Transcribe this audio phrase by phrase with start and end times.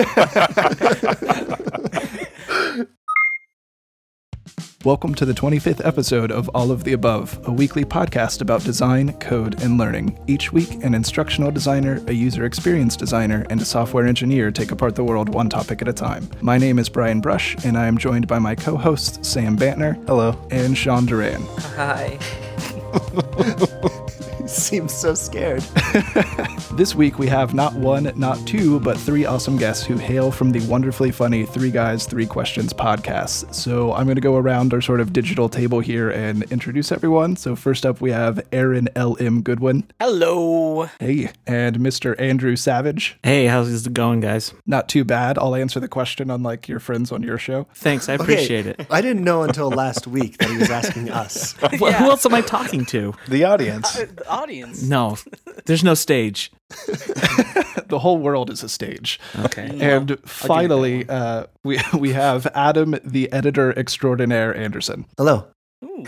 [4.82, 9.12] Welcome to the 25th episode of All of the Above, a weekly podcast about design,
[9.18, 10.18] code, and learning.
[10.26, 14.94] Each week, an instructional designer, a user experience designer, and a software engineer take apart
[14.94, 16.26] the world one topic at a time.
[16.40, 20.02] My name is Brian Brush, and I am joined by my co hosts, Sam Bantner.
[20.06, 20.34] Hello.
[20.50, 21.42] And Sean Duran.
[21.76, 22.18] Hi.
[24.60, 25.64] Seems so scared.
[26.74, 30.52] This week we have not one, not two, but three awesome guests who hail from
[30.52, 33.52] the wonderfully funny Three Guys, Three Questions podcast.
[33.52, 37.36] So I'm going to go around our sort of digital table here and introduce everyone.
[37.36, 39.42] So first up we have Aaron L.M.
[39.42, 39.90] Goodwin.
[40.00, 40.88] Hello.
[41.00, 41.32] Hey.
[41.46, 42.18] And Mr.
[42.20, 43.18] Andrew Savage.
[43.24, 44.54] Hey, how's it going, guys?
[44.64, 45.36] Not too bad.
[45.38, 47.66] I'll answer the question unlike your friends on your show.
[47.74, 48.86] Thanks, I appreciate it.
[48.90, 51.54] I didn't know until last week that he was asking us.
[51.80, 53.14] Well, Who else am I talking to?
[53.28, 53.96] The audience.
[53.98, 54.82] Uh, the audience.
[54.82, 55.16] No,
[55.66, 56.50] there's no stage.
[57.90, 59.18] The whole world is a stage.
[59.36, 59.76] Okay.
[59.80, 65.06] And finally, uh, we, we have Adam, the editor extraordinaire Anderson.
[65.18, 65.48] Hello.
[65.84, 66.04] Ooh.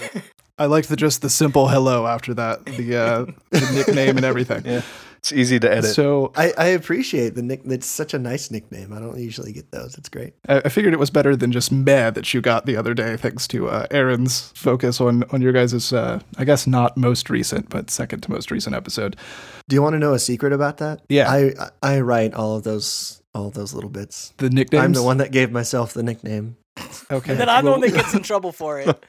[0.58, 4.64] I like the just the simple hello after that, the, uh, the nickname and everything.
[4.64, 4.82] Yeah.
[5.22, 5.94] It's easy to edit.
[5.94, 7.60] So I, I appreciate the nick.
[7.64, 8.92] It's such a nice nickname.
[8.92, 9.96] I don't usually get those.
[9.96, 10.34] It's great.
[10.48, 13.16] I, I figured it was better than just meh that you got the other day,
[13.16, 17.68] thanks to uh, Aaron's focus on on your guys' uh, I guess not most recent,
[17.68, 19.14] but second to most recent episode.
[19.68, 21.02] Do you want to know a secret about that?
[21.08, 21.30] Yeah.
[21.30, 24.34] I I write all of those all of those little bits.
[24.38, 24.84] The nicknames.
[24.84, 26.56] I'm the one that gave myself the nickname.
[27.12, 27.30] Okay.
[27.30, 28.88] And then I'm the one that gets in trouble for it.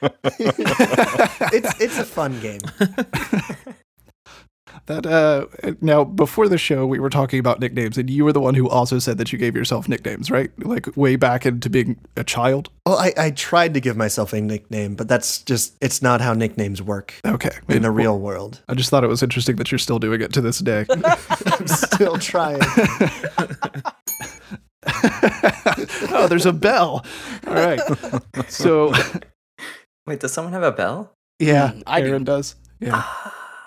[1.52, 2.60] It's it's a fun game.
[4.86, 5.46] That uh,
[5.80, 8.68] now before the show, we were talking about nicknames, and you were the one who
[8.68, 10.50] also said that you gave yourself nicknames, right?
[10.62, 12.68] Like way back into being a child.
[12.84, 16.34] Well, I, I tried to give myself a nickname, but that's just it's not how
[16.34, 17.48] nicknames work Okay.
[17.68, 18.60] in the Well, real world.
[18.68, 20.84] I just thought it was interesting that you're still doing it to this day.
[21.46, 22.60] I'm still trying.
[26.10, 27.04] oh, there's a bell.
[27.46, 27.80] All right.
[28.48, 28.92] So
[30.06, 31.14] Wait, does someone have a bell?
[31.38, 32.08] yeah, Mm, I do.
[32.08, 32.54] Aaron does.
[32.80, 33.02] Yeah.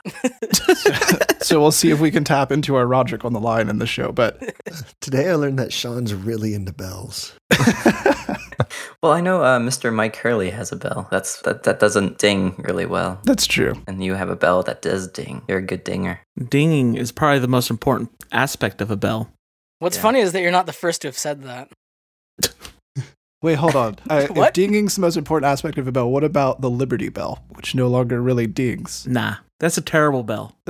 [1.42, 3.88] so we'll see if we can tap into our Roderick on the line in the
[3.88, 4.12] show.
[4.12, 4.42] But
[5.02, 7.34] Today I learned that Sean's really into bells.
[9.04, 9.94] Well, I know uh, Mr.
[9.94, 11.08] Mike Hurley has a bell.
[11.12, 13.20] That's that, that doesn't ding really well.
[13.24, 13.76] that's true.
[13.88, 15.44] And you have a bell that does ding.
[15.48, 16.20] You're a good dinger.
[16.50, 19.32] Dinging is probably the most important aspect of a bell.
[19.80, 20.02] What's Yeah.
[20.02, 21.70] funny is that you're not the first to have said that.
[23.44, 23.98] Wait, hold on.
[24.10, 27.44] Uh, if dinging's the most important aspect of a bell, what about the Liberty Bell,
[27.54, 29.06] which no longer really dings?
[29.08, 30.56] Nah, that's a terrible bell.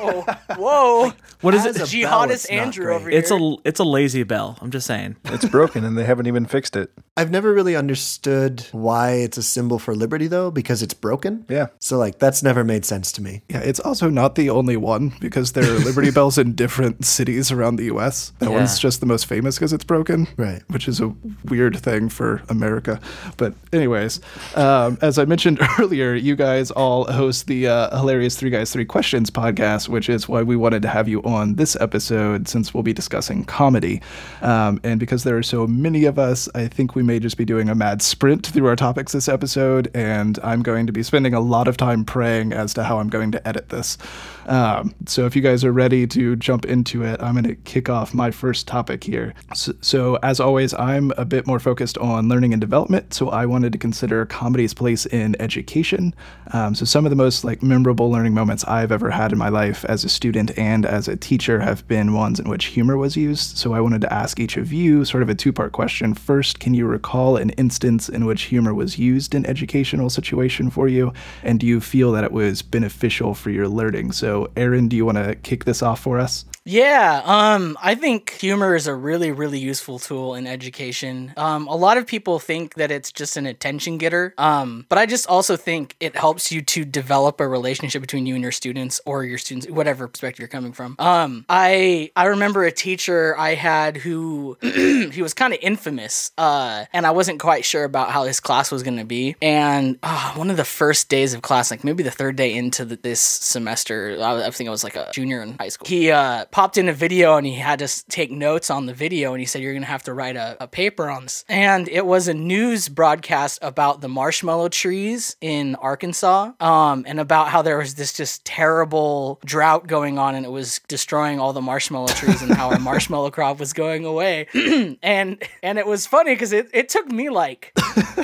[0.00, 0.24] Oh,
[0.56, 1.12] whoa.
[1.40, 1.82] What is As it?
[1.82, 3.18] a Jihadist it's Andrew over here.
[3.18, 4.58] It's a it's a lazy bell.
[4.60, 5.16] I'm just saying.
[5.26, 6.90] It's broken and they haven't even fixed it.
[7.16, 11.44] I've never really understood why it's a symbol for liberty though, because it's broken.
[11.48, 11.66] Yeah.
[11.80, 13.42] So like that's never made sense to me.
[13.48, 17.50] Yeah, it's also not the only one because there are Liberty Bells in different cities
[17.52, 18.32] around the U.S.
[18.38, 18.56] That Yeah.
[18.56, 20.26] one's just the most famous because it's broken.
[20.36, 20.62] Right.
[20.68, 21.12] which is a
[21.44, 23.00] weird thing for America.
[23.36, 24.20] But, anyways,
[24.54, 28.84] um, as I mentioned earlier, you guys all host the uh, hilarious Three Guys, Three
[28.84, 32.82] Questions podcast, which is why we wanted to have you on this episode since we'll
[32.82, 34.00] be discussing comedy.
[34.42, 37.44] Um, and because there are so many of us, I think we may just be
[37.44, 39.90] doing a mad sprint through our topics this episode.
[39.94, 43.08] And I'm going to be spending a lot of time praying as to how I'm
[43.08, 43.98] going to edit this.
[44.46, 47.88] Um, so if you guys are ready to jump into it, I'm going to kick
[47.88, 49.34] off my first topic here.
[49.54, 53.12] So, so as always, I'm a bit more focused on learning and development.
[53.12, 56.14] So I wanted to consider comedy's place in education.
[56.52, 59.48] Um, so some of the most like memorable learning moments I've ever had in my
[59.48, 63.16] life as a student and as a teacher have been ones in which humor was
[63.16, 63.56] used.
[63.56, 66.14] So I wanted to ask each of you sort of a two-part question.
[66.14, 70.88] First, can you recall an instance in which humor was used in educational situation for
[70.88, 71.12] you,
[71.42, 74.12] and do you feel that it was beneficial for your learning?
[74.12, 76.44] So, Aaron, do you want to kick this off for us?
[76.68, 81.32] Yeah, um, I think humor is a really, really useful tool in education.
[81.38, 85.06] Um, a lot of people think that it's just an attention getter, um, but I
[85.06, 89.00] just also think it helps you to develop a relationship between you and your students,
[89.06, 90.96] or your students, whatever perspective you're coming from.
[90.98, 96.84] Um, I I remember a teacher I had who he was kind of infamous, uh,
[96.92, 99.36] and I wasn't quite sure about how his class was going to be.
[99.40, 102.84] And uh, one of the first days of class, like maybe the third day into
[102.84, 105.88] the, this semester, I, I think I was like a junior in high school.
[105.88, 109.32] He uh, popped in a video and he had to take notes on the video,
[109.32, 111.88] and he said, "You're going to have to write a, a paper on this." And
[111.88, 117.62] it was a news broadcast about the marshmallow trees in Arkansas, um, and about how
[117.62, 122.08] there was this just terrible drought going on, and it was destroying all the marshmallow
[122.08, 124.48] trees, and how our marshmallow crop was going away.
[125.00, 127.72] and and it was funny because it, it took me like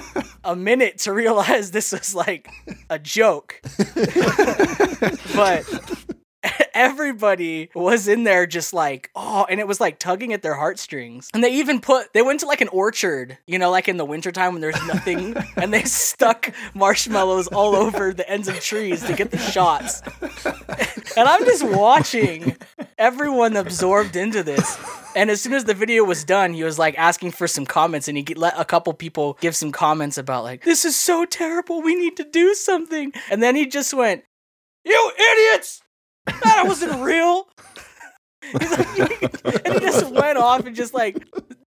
[0.45, 2.51] a minute to realize this was like
[2.91, 3.61] a joke.
[5.37, 5.65] but
[6.75, 11.31] everybody was in there just like oh and it was like tugging at their heartstrings
[11.33, 14.05] and they even put they went to like an orchard you know like in the
[14.05, 19.15] wintertime when there's nothing and they stuck marshmallows all over the ends of trees to
[19.15, 20.03] get the shots
[21.17, 22.57] and i'm just watching
[22.99, 24.79] everyone absorbed into this
[25.17, 28.09] and as soon as the video was done, he was like asking for some comments,
[28.09, 31.83] and he let a couple people give some comments about like, "This is so terrible.
[31.83, 34.25] We need to do something." And then he just went,
[34.85, 35.83] "You idiots!
[36.27, 37.49] That wasn't real."
[38.53, 41.17] Like, and he just went off and just like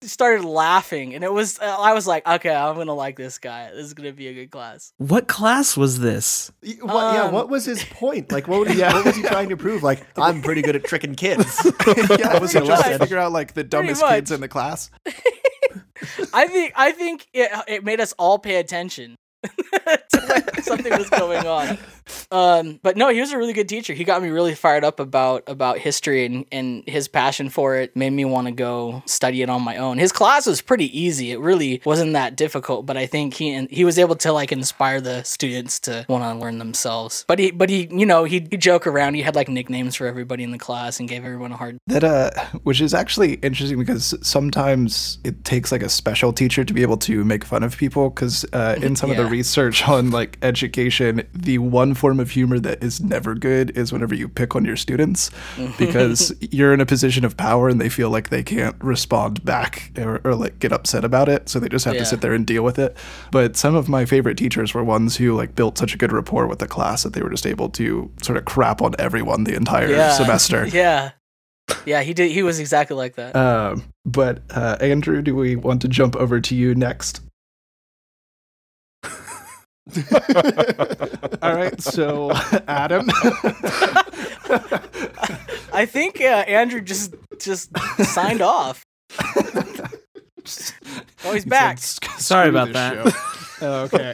[0.01, 3.69] started laughing, and it was uh, I was like, okay, I'm gonna like this guy.
[3.71, 4.91] This is gonna be a good class.
[4.97, 6.51] What class was this?
[6.63, 8.31] Y- What, yeah, Um, what was his point?
[8.31, 9.83] Like, what, was, what was he trying to prove?
[9.83, 11.45] Like, I'm pretty good at tricking kids.
[11.87, 14.89] yeah, was it Pretty just to figure out like the dumbest kids in the class?
[16.33, 19.17] I think I think it it made us all pay attention to when
[20.61, 21.77] something was going on.
[22.31, 23.93] Um, but no, he was a really good teacher.
[23.93, 27.95] He got me really fired up about about history and, and his passion for it
[27.95, 29.97] made me want to go study it on my own.
[29.97, 31.31] His class was pretty easy.
[31.31, 34.99] It really wasn't that difficult, but I think he he was able to like inspire
[34.99, 37.23] the students to want to learn themselves.
[37.27, 39.13] But he but he you know he he joke around.
[39.13, 42.03] He had like nicknames for everybody in the class and gave everyone a hard That
[42.03, 42.31] uh,
[42.63, 46.97] which is actually interesting because sometimes it takes like a special teacher to be able
[46.97, 48.09] to make fun of people.
[48.09, 49.29] Because uh, in some of the Yeah.
[49.37, 54.13] Research on like education, the one form of humor that is never good is whenever
[54.15, 55.31] you pick on your students,
[55.79, 59.91] because you're in a position of power and they feel like they can't respond back
[59.97, 62.01] or, or like get upset about it, so they just have Yeah.
[62.01, 62.95] to sit there and deal with it.
[63.31, 66.47] But some of my favorite teachers were ones who like built such a good rapport
[66.47, 69.55] with the class that they were just able to sort of crap on everyone the
[69.55, 70.67] entire yeah semester.
[70.67, 71.11] Yeah,
[71.85, 72.31] yeah, he did.
[72.31, 73.35] He was exactly like that.
[73.35, 77.21] Um, but uh, Andrew, do we want to jump over to you next?
[81.41, 82.31] All right, so
[82.67, 83.09] Adam.
[85.73, 87.69] I think uh, Andrew just just
[88.05, 88.85] signed off.
[91.25, 91.79] Oh, he's back.
[91.79, 93.13] Sorry about that.
[93.61, 94.13] okay.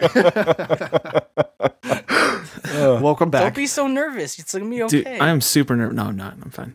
[3.01, 3.41] Welcome back.
[3.43, 4.39] Don't be so nervous.
[4.39, 5.03] It's gonna be okay.
[5.03, 5.95] Dude, I am super nervous.
[5.95, 6.33] No, I'm not.
[6.41, 6.73] I'm fine.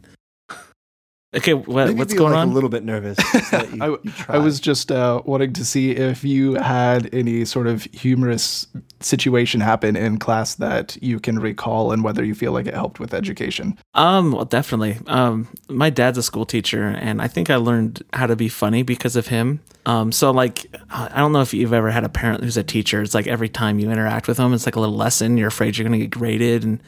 [1.36, 2.48] Okay, what, what's be, going like, on?
[2.48, 3.16] A little bit nervous.
[3.50, 7.44] that you- I, you I was just uh, wanting to see if you had any
[7.44, 8.66] sort of humorous
[9.00, 13.00] situation happen in class that you can recall and whether you feel like it helped
[13.00, 13.76] with education.
[13.94, 14.98] Um, well, definitely.
[15.06, 18.82] Um, my dad's a school teacher, and I think I learned how to be funny
[18.82, 19.60] because of him.
[19.86, 23.02] Um, so like, I don't know if you've ever had a parent who's a teacher.
[23.02, 25.36] It's like every time you interact with them, it's like a little lesson.
[25.36, 26.80] You're afraid you're going to get graded, and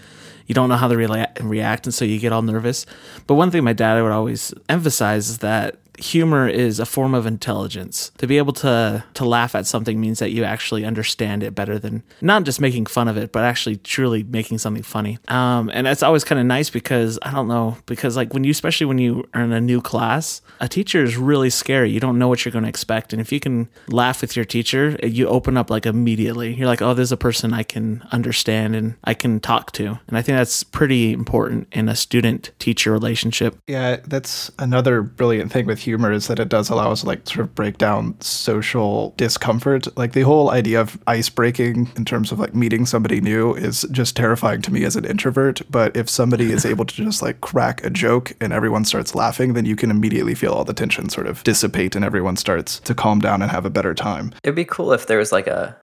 [0.47, 2.87] you don't know how to react, and so you get all nervous.
[3.27, 7.27] But one thing my dad would always emphasize is that humor is a form of
[7.27, 8.11] intelligence.
[8.19, 11.79] To be able to to laugh at something means that you actually understand it better
[11.79, 15.19] than not just making fun of it, but actually truly making something funny.
[15.29, 18.51] Um, and that's always kind of nice because I don't know because like when you
[18.51, 21.91] especially when you are in a new class, a teacher is really scary.
[21.91, 24.45] You don't know what you're going to expect, and if you can laugh with your
[24.45, 26.55] teacher, you open up like immediately.
[26.55, 30.17] You're like, oh, there's a person I can understand and I can talk to, and
[30.17, 33.57] I think that's pretty important in a student teacher relationship.
[33.67, 37.27] Yeah, that's another brilliant thing with humor is that it does allow us to like
[37.27, 39.87] sort of break down social discomfort.
[39.97, 43.87] Like the whole idea of ice breaking in terms of like meeting somebody new is
[43.91, 45.63] just terrifying to me as an introvert.
[45.71, 49.55] But if somebody is able to just like crack a joke and everyone starts laughing,
[49.55, 52.95] then you can immediately feel all the tension sort of dissipate and everyone starts to
[52.95, 54.35] calm down and have a better time.
[54.43, 55.77] It'd be cool if there was like a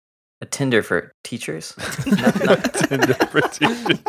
[0.43, 1.73] a Tinder for teachers.
[2.05, 3.99] not, not, Tinder for teachers.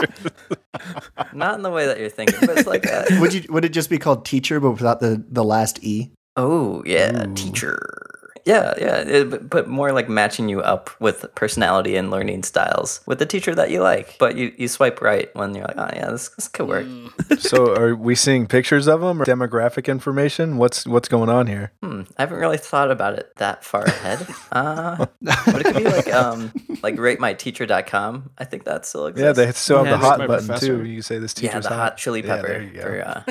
[1.33, 3.71] not in the way that you're thinking, but it's like a, would you would it
[3.71, 6.11] just be called teacher but without the the last e?
[6.37, 7.35] oh yeah, Ooh.
[7.35, 8.14] teacher.
[8.47, 13.01] Yeah, yeah, it, but- but more like matching you up with personality and learning styles
[13.07, 14.17] with the teacher that you like.
[14.19, 16.85] But you, you swipe right when you're like, oh yeah, this, this could work.
[16.85, 17.39] Mm.
[17.41, 20.59] so, are we seeing pictures of them or demographic information?
[20.59, 21.73] What's what's going on here?
[21.83, 24.27] Hmm, I haven't really thought about it that far ahead.
[24.53, 28.31] Uh, but it could be like um like ratemyteacher.com.
[28.39, 29.25] I think that still exists.
[29.39, 30.79] Yeah, they still have Yeah, the hot button professor.
[30.79, 30.85] too.
[30.85, 32.49] You say this teacher's yeah, teacher's the hot chili Yeah, pepper.
[32.49, 32.83] there you go.
[32.83, 33.23] for, uh,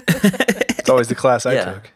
[0.79, 1.79] It's always the class I Yeah.
[1.79, 1.91] took.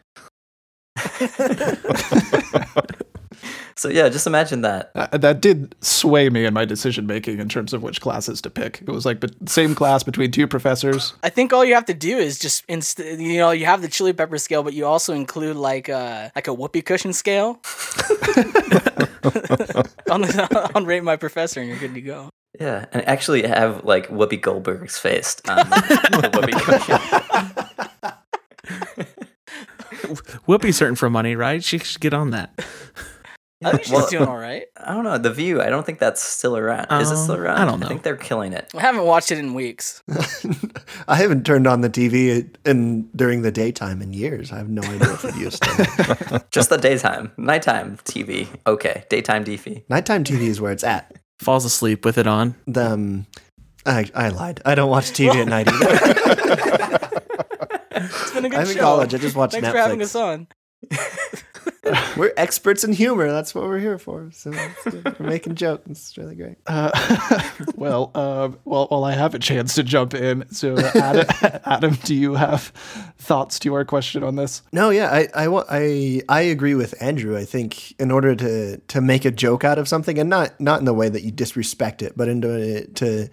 [3.78, 4.90] So yeah, just imagine that.
[4.96, 8.50] Uh, that did sway me in my decision making in terms of which classes to
[8.50, 8.82] pick.
[8.82, 11.14] It was like the same class between two professors.
[11.22, 13.86] I think all you have to do is just inst- you know you have the
[13.86, 17.50] chili pepper scale, but you also include like uh like a whoopee cushion scale
[20.10, 22.30] on the, on rate my professor, and you're good to go.
[22.58, 25.76] Yeah, and actually have like Whoopi Goldberg's face on the
[26.32, 26.98] Whoopi cushion.
[30.48, 31.62] Whoopi's hurting for money, right?
[31.62, 32.58] She should get on that.
[33.64, 34.66] I think she's Well- doing all right.
[34.76, 35.18] I don't know.
[35.18, 35.60] The View.
[35.60, 36.86] I don't think that's still around.
[37.02, 37.58] Is it still Um, around?
[37.58, 37.86] I don't know.
[37.86, 38.70] I think they're killing it.
[38.76, 40.00] I haven't watched it in weeks.
[41.08, 44.52] I haven't turned on the TV in during the daytime in years.
[44.52, 46.44] I have no idea if it used to.
[46.52, 48.46] Just the daytime, nighttime TV.
[48.66, 49.82] Okay, daytime DV.
[49.88, 51.16] Nighttime TV is where it's at.
[51.40, 52.54] Falls asleep with it on.
[52.68, 53.26] The, um,
[53.84, 54.60] I, I lied.
[54.64, 56.98] I don't watch TV at night either.
[58.00, 59.12] It's been a good I'm in college.
[59.12, 60.46] I just watch Thanks for having us on.
[62.16, 63.30] We're experts in humor.
[63.30, 64.30] That's what we're here for.
[64.32, 64.52] So
[64.84, 65.88] we're making jokes.
[65.88, 66.56] It's really great.
[66.66, 66.90] Uh,
[67.76, 70.50] well, um, well, well, I have a chance to jump in.
[70.52, 71.26] So, Adam,
[71.64, 72.72] Adam, do you have
[73.18, 74.62] thoughts to our question on this?
[74.72, 77.36] No, yeah, I, I, I, I agree with Andrew.
[77.36, 80.80] I think in order to to make a joke out of something, and not not
[80.80, 83.28] in the way that you disrespect it, but into to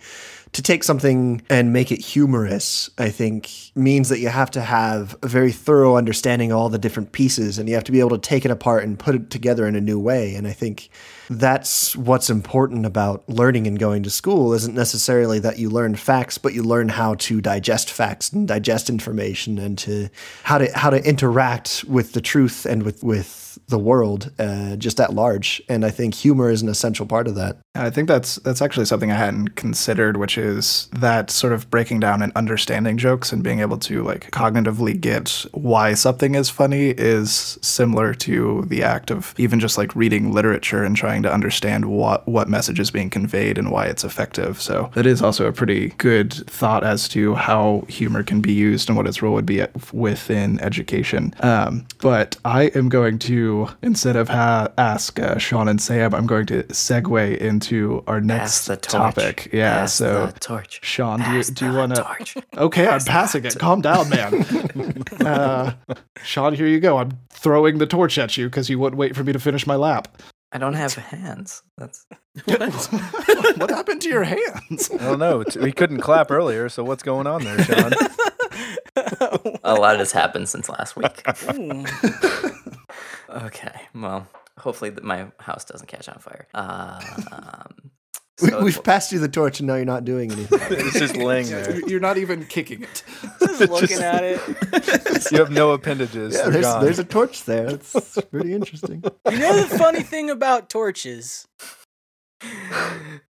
[0.56, 5.14] to take something and make it humorous, I think means that you have to have
[5.22, 8.12] a very thorough understanding of all the different pieces, and you have to be able
[8.12, 10.34] to take it apart and put it together in a new way.
[10.34, 10.90] And I think
[11.30, 16.38] that's what's important about learning and going to school isn't necessarily that you learn facts
[16.38, 20.08] but you learn how to digest facts and digest information and to
[20.44, 25.00] how to how to interact with the truth and with with the world uh, just
[25.00, 28.36] at large and i think humor is an essential part of that I think that's
[28.38, 32.98] that's actually something I hadn't considered, which is that sort of breaking down and understanding
[32.98, 38.64] jokes and being able to like cognitively get why something is funny is similar to
[38.68, 42.80] the act of even just like reading literature and trying to understand what what message
[42.80, 44.62] is being conveyed and why it's effective.
[44.62, 48.90] So that is also a pretty good thought as to how humor can be used
[48.90, 51.34] and what its role would be within education.
[51.42, 53.45] Um, but I am going to
[53.82, 58.66] instead of ha- ask uh, Sean and Sam, I'm going to segue into our next
[58.68, 58.92] the torch.
[59.16, 59.50] topic.
[59.54, 59.80] Yeah.
[59.80, 60.80] Pass so the torch.
[60.84, 62.02] Sean, do you, Pass do you the want to?
[62.04, 62.36] torch.
[62.58, 63.58] Okay, I'm passing it.
[63.60, 65.04] Calm down, man.
[65.26, 65.74] uh,
[66.24, 66.98] Sean, here you go.
[66.98, 69.76] I'm throwing the torch at you because you wouldn't wait for me to finish my
[69.76, 70.22] lap.
[70.52, 71.64] I don't have hands.
[71.78, 72.06] That's
[72.46, 74.90] what happened to your hands?
[74.92, 75.44] I don't know.
[75.62, 77.92] We couldn't clap earlier, so what's going on there, Sean?
[79.66, 81.24] a lot has happened since last week.
[83.36, 83.46] Ooh.
[83.46, 84.28] Okay, well,
[84.58, 86.48] hopefully th- my house doesn't catch on fire.
[86.54, 87.92] Um,
[88.42, 91.16] we, so- we've passed you the torch and now you're not doing anything it's just
[91.30, 91.80] laying there.
[91.88, 93.04] You're not even kicking it.
[93.40, 95.32] Just looking at it.
[95.32, 96.34] You have no appendages.
[96.36, 96.84] yeah there's, gone.
[96.84, 101.48] there's a torch there it's pretty interesting You know the funny thing about torches?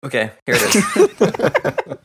[0.05, 1.97] okay, here it is.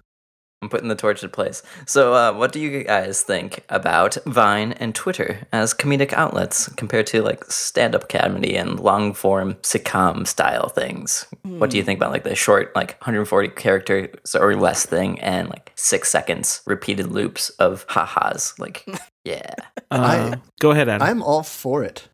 [0.65, 1.61] I'm putting the torch in place.
[1.85, 7.05] So, uh, what do you guys think about Vine and Twitter as comedic outlets compared
[7.07, 11.27] to like stand-up comedy and long-form sitcom style things?
[11.43, 15.49] What do you think about like the short, like 140 characters or less thing, and
[15.49, 18.53] like six seconds repeated loops of ha-has?
[18.57, 18.83] Like,
[19.23, 19.53] yeah.
[19.91, 21.07] Uh, I- go ahead, Adam.
[21.07, 22.09] I'm all for it.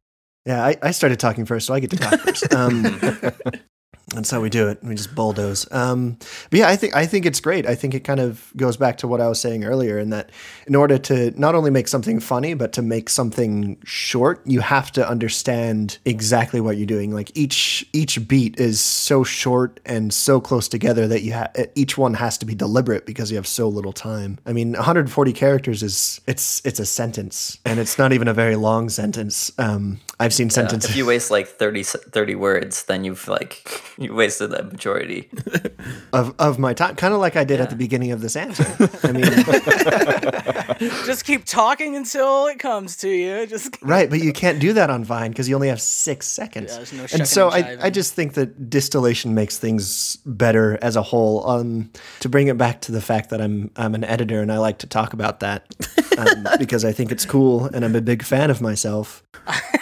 [0.45, 2.51] Yeah, I, I started talking first, so I get to talk first.
[2.53, 2.99] Um,
[4.13, 4.83] that's how we do it.
[4.83, 5.71] We just bulldoze.
[5.71, 6.17] Um,
[6.49, 7.65] but yeah, I think I think it's great.
[7.65, 10.31] I think it kind of goes back to what I was saying earlier, in that
[10.67, 14.91] in order to not only make something funny, but to make something short, you have
[14.93, 17.11] to understand exactly what you're doing.
[17.11, 21.97] Like each each beat is so short and so close together that you ha- each
[21.97, 24.39] one has to be deliberate because you have so little time.
[24.45, 28.57] I mean, 140 characters is it's it's a sentence, and it's not even a very
[28.57, 29.51] long sentence.
[29.57, 30.91] Um, I've seen sentences.
[30.91, 35.29] if you waste like 30, s- 30 words, then you've like you wasted the majority.
[36.13, 38.63] of, of my time, kind of like I did at the beginning of this answer.
[39.03, 39.25] I mean,
[41.05, 43.47] Just keep talking until it comes to you.
[43.47, 46.71] Just right, but you can't do that on Vine because you only have six seconds.
[46.71, 47.87] Yeah, there's no and so and I.
[47.87, 51.47] I just think that distillation makes things better as a whole.
[51.49, 54.59] Um, to bring it back to the fact that I'm I'm an editor and I
[54.59, 55.65] like to talk about that
[56.27, 59.23] um, because I think it's cool and I'm a big fan of myself.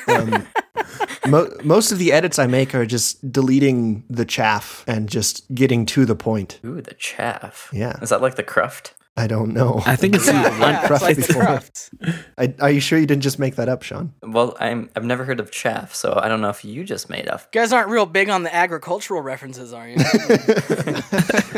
[0.08, 0.48] Um,
[1.27, 5.86] mo- most of the edits I make are just deleting the chaff and just getting
[5.88, 6.60] to the point.
[6.65, 7.69] Ooh, the chaff.
[7.74, 8.00] Yeah.
[8.01, 8.93] Is that like the cruft?
[9.19, 9.81] I don't know.
[9.85, 11.43] I think it's the yeah, yeah, Cruft like before.
[11.43, 11.89] cruft.
[12.38, 14.13] I, are you sure you didn't just make that up, Sean?
[14.23, 17.27] Well, I'm I've never heard of chaff, so I don't know if you just made
[17.27, 17.41] up.
[17.53, 19.97] You guys aren't real big on the agricultural references, are you?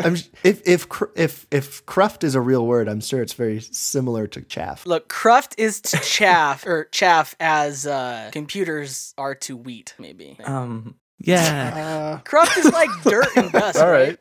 [0.03, 3.61] I'm, if if cr- if if cruft is a real word, I'm sure it's very
[3.61, 4.85] similar to chaff.
[4.85, 10.37] Look, cruft is to chaff or chaff as uh, computers are to wheat, maybe.
[10.43, 12.17] Um, yeah.
[12.17, 14.17] Uh, Cruft is like dirt and dust, All right?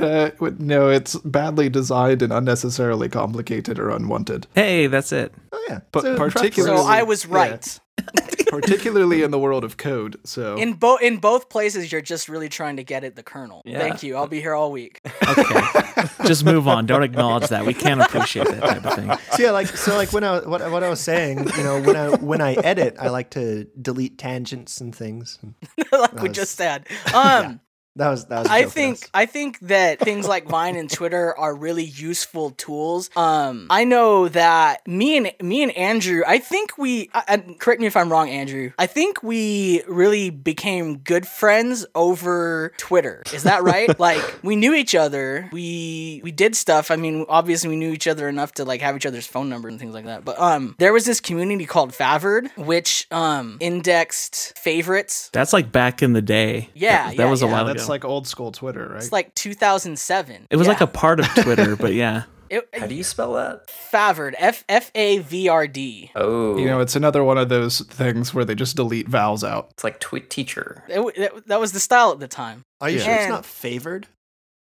[0.00, 0.34] Right.
[0.40, 4.46] uh, no, it's badly designed and unnecessarily complicated or unwanted.
[4.54, 5.34] Hey, that's it.
[5.52, 7.34] Oh yeah, But So particularly- So I was Yeah.
[7.34, 7.80] right.
[8.48, 10.16] particularly in the world of code.
[10.24, 13.62] So in both in both places, you're just really trying to get at the kernel.
[13.64, 13.78] Yeah.
[13.78, 14.16] Thank you.
[14.16, 15.00] I'll be here all week.
[15.26, 16.86] Okay, just move on.
[16.86, 17.64] Don't acknowledge that.
[17.66, 19.10] We can't appreciate that type of thing.
[19.32, 21.96] So yeah, like so, like when I what, what I was saying, you know, when
[21.96, 25.38] I when I edit, I like to delete tangents and things.
[25.92, 26.86] like we just said.
[27.14, 27.60] Um,
[27.96, 28.48] That was that was.
[28.48, 29.10] a I joke, think Dennis.
[29.14, 33.10] I think that things like Vine and Twitter are really useful tools.
[33.16, 37.10] Um, I know that me and me and Andrew, I think we.
[37.14, 38.72] I, I- correct me if I'm wrong, Andrew.
[38.78, 43.22] I think we really became good friends over Twitter.
[43.32, 43.98] Is that right?
[44.00, 45.48] like we knew each other.
[45.52, 46.90] We we did stuff.
[46.90, 49.72] I mean, obviously we knew each other enough to like have each other's phone numbers
[49.72, 50.24] and things like that.
[50.24, 55.30] But um, there was this community called Favrd, which um indexed favorites.
[55.32, 56.68] That's like back in the day.
[56.74, 57.52] Yeah, that, yeah, was a yeah.
[57.52, 57.92] while that's ago.
[57.92, 59.02] like old school Twitter, right?
[59.02, 60.46] It's like 2007.
[60.50, 62.24] it was like a part of Twitter, but yeah.
[62.48, 63.66] It, How do you spell that?
[63.92, 66.12] Favard, F F A V R D.
[66.14, 69.70] Oh, you know, it's another one of those things where they just delete vowels out.
[69.72, 70.84] it's like tweet teacher.
[70.88, 72.62] It w- that, that was the style at the time.
[72.80, 73.04] Are you Yeah.
[73.04, 74.06] sure it's not favored?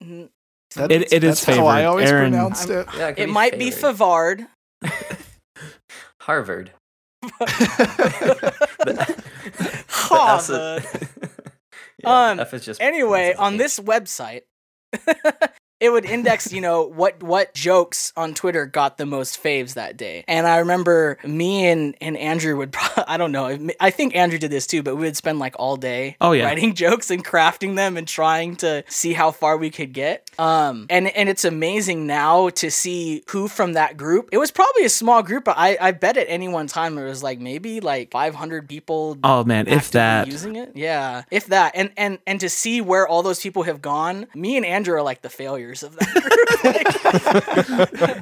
[0.05, 0.29] Mhm.
[0.77, 2.87] That- It- it is that's how I always Aaron- pronounced it.
[2.99, 4.47] Yeah, It could might be favored.
[4.83, 4.83] Favard.
[6.21, 6.73] Harvard.
[9.89, 10.85] Harvard.
[12.03, 14.43] Yeah, Um, F is just Anyway, on this website,
[15.81, 19.97] it would index, you know, what what jokes on Twitter got the most faves that
[19.97, 20.25] day.
[20.29, 24.39] And I remember me and and Andrew would, pro- I don't know, I think Andrew
[24.39, 26.45] did this too, but we would spend like all day Oh, yeah.
[26.45, 30.29] writing jokes and crafting them and trying to see how far we could get.
[30.39, 34.29] Um, and and it's amazing now to see who from that group.
[34.33, 37.05] It was probably a small group, but I I bet at any one time it
[37.05, 40.27] was like maybe like 500 people Oh man, if that.
[40.27, 43.81] using it yeah if that and and and to see where all those people have
[43.83, 46.65] gone me and andrew are like the failures of that group.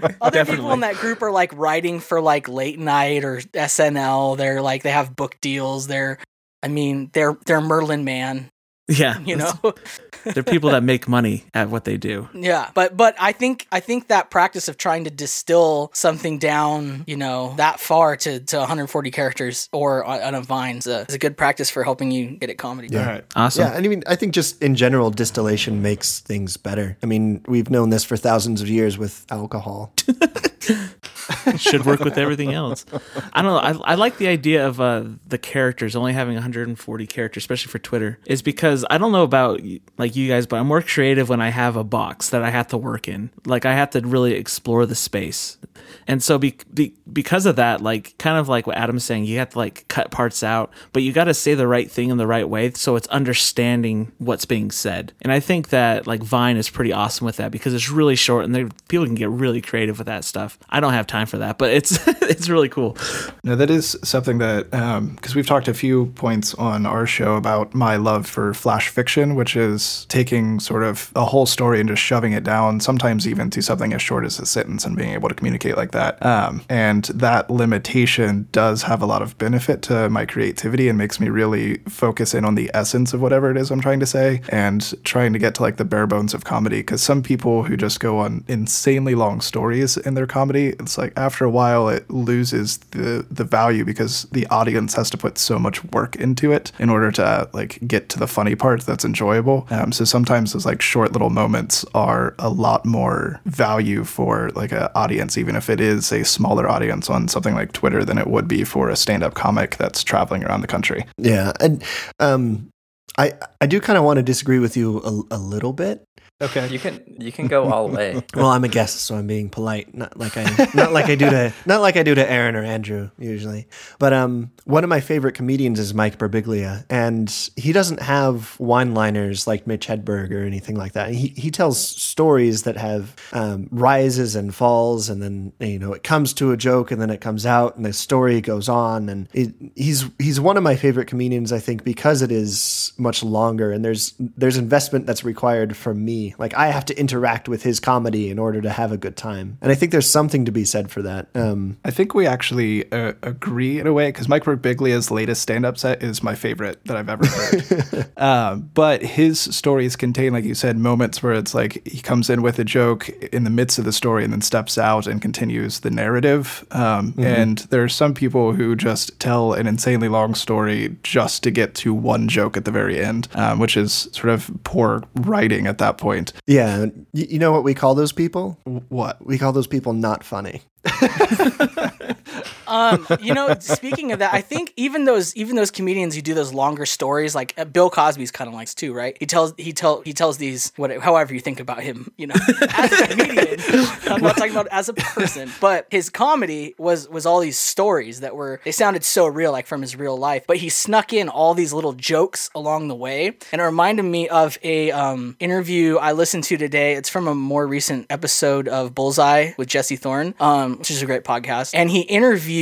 [0.02, 4.37] Like, other people in that group are like writing for like late night or snl
[4.37, 5.87] they're like they have book deals.
[5.87, 6.19] They're
[6.62, 8.50] i mean they're they're Merlin Mann
[8.99, 9.52] Yeah, you know
[10.25, 12.28] they're people that make money at what they do.
[12.33, 17.04] yeah but but i think i think that practice of trying to distill something down
[17.07, 21.04] you know that far to, to 140 characters or on, on a vine is a,
[21.09, 23.25] is a good practice for helping you get at comedy All right.
[23.37, 23.64] Awesome.
[23.66, 26.97] Yeah, and I mean, I think just in general, distillation makes things better.
[27.02, 29.92] I mean, we've known this for thousands of years with alcohol.
[31.56, 32.85] should work with everything else.
[33.32, 33.82] I don't know.
[33.82, 37.78] I, I like the idea of uh, the characters only having 140 characters, especially for
[37.78, 39.61] Twitter, is because I don't know about
[39.99, 42.69] like you guys, but I'm more creative when I have a box that I have
[42.69, 43.30] to work in.
[43.47, 45.58] Like I have to really explore the space,
[46.06, 49.38] and so be, be, because of that, like kind of like what Adam's saying, you
[49.38, 52.17] have to like cut parts out, but you got to say the right thing in
[52.17, 55.12] the right way, so it's understanding what's being said.
[55.23, 58.45] And I think that like Vine is pretty awesome with that because it's really short
[58.45, 60.58] and people can get really creative with that stuff.
[60.71, 62.97] I don't have time for that, but it's it's really cool.
[63.45, 64.71] No, that is something that
[65.17, 69.35] because we've talked a few points on our show about my love for flash fiction,
[69.35, 73.50] which is taking sort of a whole story and just shoving it down, sometimes even
[73.50, 76.25] to something as short as a sentence, and being able to communicate like that.
[76.25, 81.21] Um, and that limitation does have a lot of benefit to my creativity and makes
[81.21, 84.43] me really focus in on the essence of whatever it is I'm trying to say
[84.49, 86.78] and trying to get to like the bare bones of comedy.
[86.78, 91.07] Because some people who just go on insanely long stories in their comedy, it's like
[91.16, 95.58] after a while it loses the the value because the audience has to put so
[95.58, 99.66] much work into it in order to like get to the funny part that's enjoyable.
[99.71, 104.73] Um, so sometimes those like short little moments are a lot more value for like
[104.73, 108.26] an audience, even if it is a smaller audience on something like Twitter than it
[108.26, 111.04] would be for a stand-up comic that's traveling around the country.
[111.18, 111.82] Yeah, and
[112.21, 112.68] um,
[113.16, 114.99] I I do kind of want to disagree with you
[115.30, 116.04] a, a little bit.
[116.41, 116.69] Okay.
[116.69, 118.23] You can you can go all the way.
[118.35, 121.29] Well, I'm a guest, so I'm being polite, not like I not like I do
[121.29, 123.67] to not like I do to Aaron or Andrew usually.
[123.99, 129.49] But um, one of my favorite comedians is Mike Birbiglia, and he doesn't have one-liners
[129.49, 131.11] like Mitch Hedberg or anything like that.
[131.11, 136.05] He he tells stories that have um, rises and falls, and then you know it
[136.05, 139.09] comes to a joke, and then it comes out, and the story goes on.
[139.09, 142.61] And it, he's he's one of my favorite comedians, I think, because it is
[142.99, 146.34] much longer, and there's there's investment that's required from me.
[146.39, 149.58] Like I have to interact with his comedy in order to have a good time,
[149.61, 151.28] and I think there's something to be said for that.
[151.34, 155.78] Um, I think we actually uh, agree in a way because Mike Birbiglia's latest stand-up
[155.78, 158.11] set is my favorite that I've ever heard.
[158.17, 162.43] um, but his stories contain, like you said, moments where it's like he comes in
[162.43, 165.80] with a joke in the midst of the story and then steps out and continues
[165.80, 166.67] the narrative.
[166.71, 171.50] Um, And there are some people who just tell an insanely long story just to
[171.50, 175.67] get to one joke at the very end, um, which is sort of poor writing
[175.67, 176.33] at that point.
[176.47, 178.59] yeah, you, you know what we call those people?
[178.89, 179.25] What?
[179.27, 180.63] We call those people not funny.
[182.69, 186.35] Um, you know, speaking of that, I think even those even those comedians who do
[186.35, 189.17] those longer stories, like uh, Bill Cosby's kind of likes too, right?
[189.19, 192.35] He tells he tell he tells these what however you think about him, you know,
[192.76, 193.61] as a comedian.
[194.07, 198.21] I'm not talking about as a person, but his comedy was was all these stories
[198.21, 200.45] that were they sounded so real, like from his real life.
[200.47, 204.28] But he snuck in all these little jokes along the way, and it reminded me
[204.28, 206.95] of a um, interview I listened to today.
[206.95, 211.07] It's from a more recent episode of Bullseye with Jesse Thorn, um, which is a
[211.07, 212.57] great podcast, and he interviewed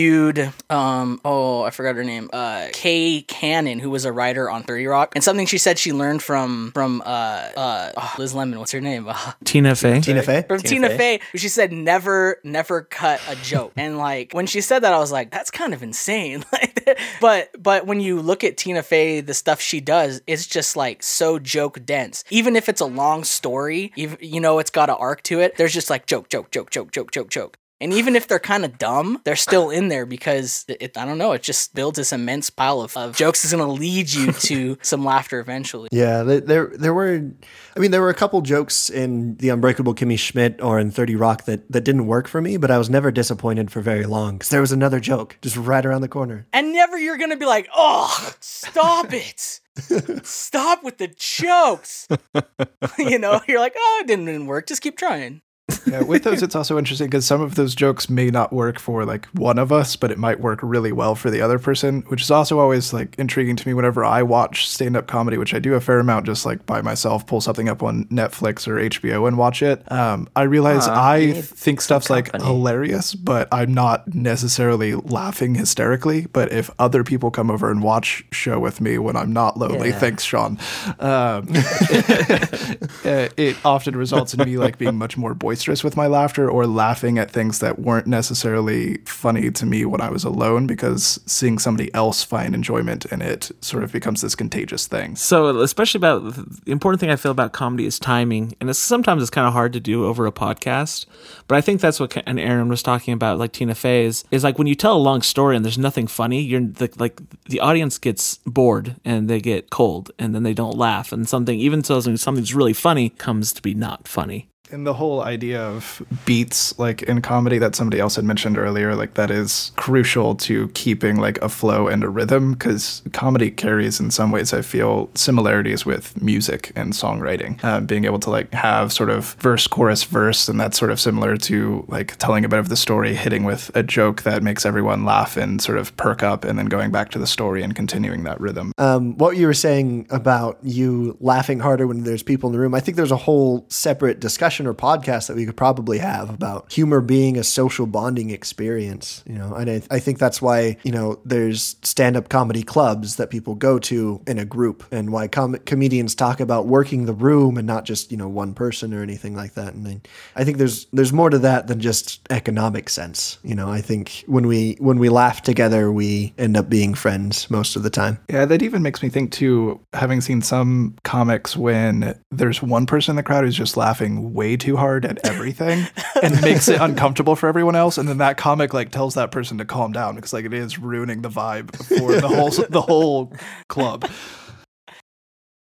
[0.70, 4.86] um, oh I forgot her name, uh, Kay Cannon, who was a writer on Thirty
[4.86, 8.58] Rock, and something she said she learned from from uh, uh, oh, Liz Lemon.
[8.58, 9.08] What's her name?
[9.08, 10.00] Uh, Tina Fey.
[10.00, 10.42] Tina Fey.
[10.42, 11.18] from Tina Tina, Fey.
[11.18, 11.38] Fey.
[11.38, 13.72] She said never, never cut a joke.
[13.76, 16.44] and like when she said that, I was like, that's kind of insane.
[16.56, 20.76] Like, but but when you look at Tina Fey, the stuff she does, it's just
[20.76, 22.24] like so joke dense.
[22.30, 25.56] Even if it's a long story, you, you know it's got an arc to it.
[25.56, 27.58] There's just like joke, joke, joke, joke, joke, joke, joke.
[27.80, 31.18] And even if they're kind of dumb, they're still in there because it, I don't
[31.18, 34.32] know, it just builds this immense pile of, of jokes is going to lead you
[34.32, 35.88] to some laughter eventually.
[35.92, 37.30] Yeah, there, there were,
[37.76, 41.16] I mean, there were a couple jokes in The Unbreakable Kimmy Schmidt or in Thirty
[41.16, 44.36] Rock that that didn't work for me, but I was never disappointed for very long
[44.36, 46.46] because there was another joke just right around the corner.
[46.52, 49.60] And never you're gonna be like, oh, stop it.
[50.24, 52.08] stop with the jokes.
[52.98, 54.66] you know, you're like, oh, it didn't, didn't work.
[54.66, 55.42] Just keep trying.
[55.86, 59.04] Yeah, with those, it's also interesting because some of those jokes may not work for
[59.04, 62.22] like one of us, but it might work really well for the other person, which
[62.22, 65.58] is also always like intriguing to me whenever I watch stand up comedy, which I
[65.58, 69.26] do a fair amount just like by myself, pull something up on Netflix or HBO
[69.28, 69.90] and watch it.
[69.90, 76.26] Um, I realize Aw, I think stuff's like hilarious, but I'm not necessarily laughing hysterically.
[76.26, 79.88] But if other people come over and watch show with me when I'm not lonely,
[79.90, 79.98] Yeah.
[79.98, 80.58] thanks, Sean.
[80.98, 81.42] Um, uh,
[83.36, 87.18] it often results in me like being much more boisterous with my laughter or laughing
[87.18, 91.92] at things that weren't necessarily funny to me when I was alone because seeing somebody
[91.94, 95.16] else find enjoyment in it sort of becomes this contagious thing.
[95.16, 99.22] So, especially about the important thing I feel about comedy is timing, and it's sometimes
[99.22, 101.06] it's kind of hard to do over a podcast.
[101.48, 104.44] But I think that's what and Aaron was talking about, like Tina Fey is, is
[104.44, 107.60] like when you tell a long story and there's nothing funny, you're the, like the
[107.60, 111.84] audience gets bored and they get cold, and then they don't laugh, and something even
[111.84, 114.48] so something's really funny comes to be not funny.
[114.70, 118.94] And the whole idea of beats, like in comedy that somebody else had mentioned earlier,
[118.94, 124.00] like that is crucial to keeping like a flow and a rhythm because comedy carries
[124.00, 127.62] in some ways, I feel, similarities with music and songwriting.
[127.62, 130.98] Uh, being able to like have sort of verse, chorus, verse, and that's sort of
[130.98, 134.66] similar to like telling a bit of the story, hitting with a joke that makes
[134.66, 137.76] everyone laugh and sort of perk up, and then going back to the story and
[137.76, 138.72] continuing that rhythm.
[138.78, 142.74] Um, what you were saying about you laughing harder when there's people in the room,
[142.74, 146.70] I think there's a whole separate discussion or podcast that we could probably have about
[146.72, 149.24] humor being a social bonding experience.
[149.26, 153.30] You know, and I, I think that's why you know there's stand-up comedy clubs that
[153.30, 157.56] people go to in a group, and why com- comedians talk about working the room
[157.56, 159.74] and not just you know one person or anything like that.
[159.74, 160.00] And I,
[160.40, 163.38] I think there's there's more to that than just economic sense.
[163.42, 167.50] You know, I think when we when we laugh together, we end up being friends
[167.50, 168.18] most of the time.
[168.30, 173.12] Yeah, that even makes me think too, having seen some comics when there's one person
[173.12, 175.86] in the crowd who's just laughing way too hard at everything
[176.22, 179.58] and makes it uncomfortable for everyone else, and then that comic like tells that person
[179.58, 183.32] to calm down because like it is ruining the vibe for the whole the whole
[183.68, 184.08] club.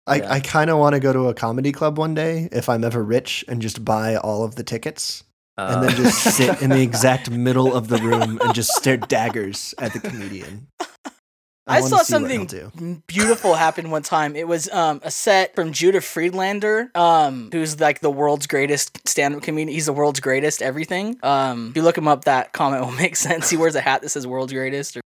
[0.07, 0.33] I, Yeah.
[0.33, 3.03] I kind of want to go to a comedy club one day if I'm ever
[3.03, 5.25] rich and just buy all of the tickets
[5.59, 8.97] and then Uh, just sit in the exact middle of the room and just stare
[9.17, 10.69] daggers at the comedian.
[11.71, 14.37] I, wanna saw see what he'll something beautiful happen one time.
[14.37, 19.43] It was um, a set from Judah Friedlander, um, who's like the world's greatest stand-up
[19.43, 19.69] comedian.
[19.73, 21.19] He's the world's greatest everything.
[21.23, 23.51] Um, if you look him up, that comment will make sense.
[23.51, 25.01] He wears a hat that says "World's Greatest" or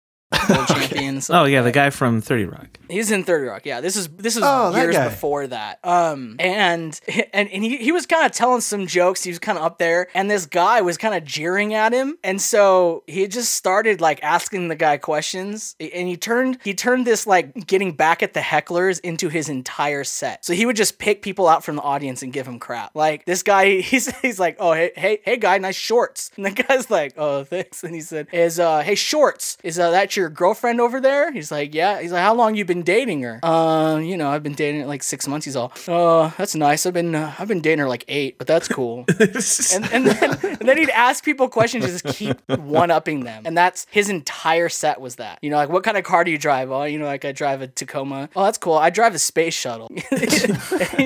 [0.49, 2.79] "World Champion." something Oh yeah, the guy from Thirty Rock.
[2.89, 3.65] He's in Thirty Rock.
[3.65, 5.09] Yeah, this is this is Oh, that years guy.
[5.09, 5.79] before that.
[5.85, 6.99] Um, and
[7.33, 9.23] and and he, he was kind of telling some jokes.
[9.25, 12.17] He was kind of up there, and this guy was kind of jeering at him,
[12.23, 17.07] and so he just started like asking the guy questions, and he turned he turned
[17.07, 20.45] this like getting back at the hecklers into his entire set.
[20.45, 22.95] So he would just pick people out from the audience and give him crap.
[22.95, 26.51] Like this guy, he's he's like, oh hey hey hey guy, nice shorts, and the
[26.63, 30.29] guy's like, oh thanks, and he said, is uh hey shorts, is uh, that your
[30.29, 31.33] girlfriend over there?
[31.33, 32.01] He's like, yeah.
[32.01, 33.41] He's like, how long you been dating her?
[33.43, 35.45] Uh, you know, I've been dating her like six months.
[35.45, 36.87] He's all, oh, that's nice.
[36.87, 39.05] I've been uh, I've been dating her like eight, but that's cool.
[39.19, 43.57] and and then and then he'd ask people questions, just keep one upping them, and
[43.57, 45.39] that's his entire set was that.
[45.43, 46.71] You know, like what kind of car do you drive?
[46.71, 48.29] Oh, you know, like I drive a Tacoma.
[48.37, 48.75] Oh, that's cool.
[48.75, 49.89] I drive a space shuttle.
[50.11, 50.27] he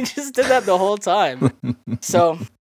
[0.02, 1.52] just did that the whole time.
[2.00, 2.38] So.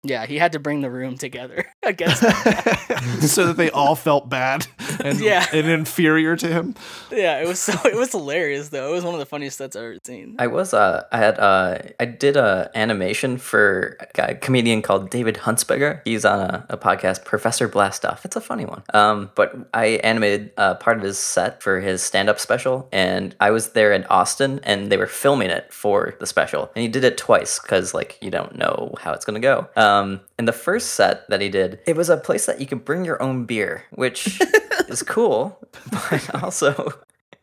[0.09, 3.19] Yeah, he had to bring the room together against that.
[3.21, 4.67] so that they all felt bad
[5.05, 5.45] and, Yeah.
[5.53, 6.75] and inferior to him.
[7.11, 8.89] yeah, it was so it was hilarious though.
[8.91, 10.37] It was one of the funniest sets I've ever seen.
[10.39, 15.11] I was uh I had uh I did a animation for a guy- comedian called
[15.11, 16.01] David Huntsberger.
[16.05, 18.25] He's on a, a podcast, Professor Blastoff.
[18.25, 18.83] It's a funny one.
[18.95, 23.51] Um, but I animated uh, part of his set for his stand-up special, and I
[23.51, 27.05] was there in Austin, and they were filming it for the special, and he did
[27.05, 29.69] it twice because like you don't know how it's gonna go.
[29.77, 29.98] Um,
[30.39, 33.05] and the first set that he did, it was a place that you could bring
[33.05, 34.41] your own beer, which
[34.89, 35.59] is cool,
[35.91, 36.93] but also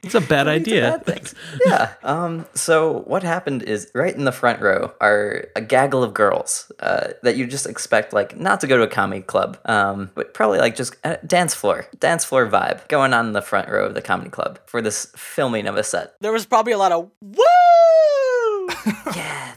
[0.04, 1.02] It's a bad idea.
[1.06, 1.32] bad
[1.66, 1.94] yeah.
[2.04, 2.46] Um.
[2.54, 7.14] So what happened is right in the front row are a gaggle of girls uh,
[7.24, 10.60] that you just expect like not to go to a comedy club, um, but probably
[10.60, 13.94] like just a dance floor, dance floor vibe going on in the front row of
[13.96, 16.14] the comedy club for this filming of a set.
[16.22, 17.44] There was probably a lot of woo.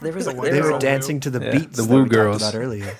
[0.01, 1.91] Yeah, there was a, They They were a- dancing to the Yeah, beats the that
[1.93, 2.41] woo we girls.
[2.41, 2.95] about earlier.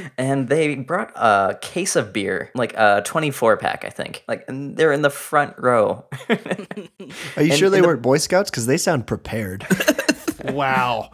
[0.18, 4.24] and they brought a case of beer, like a 24 pack, I think.
[4.28, 6.04] Like, and they're in the front row.
[6.28, 6.36] Are
[7.42, 8.50] you And sure they the- weren't Boy Scouts?
[8.50, 9.66] Because they sound prepared.
[10.44, 11.10] Wow.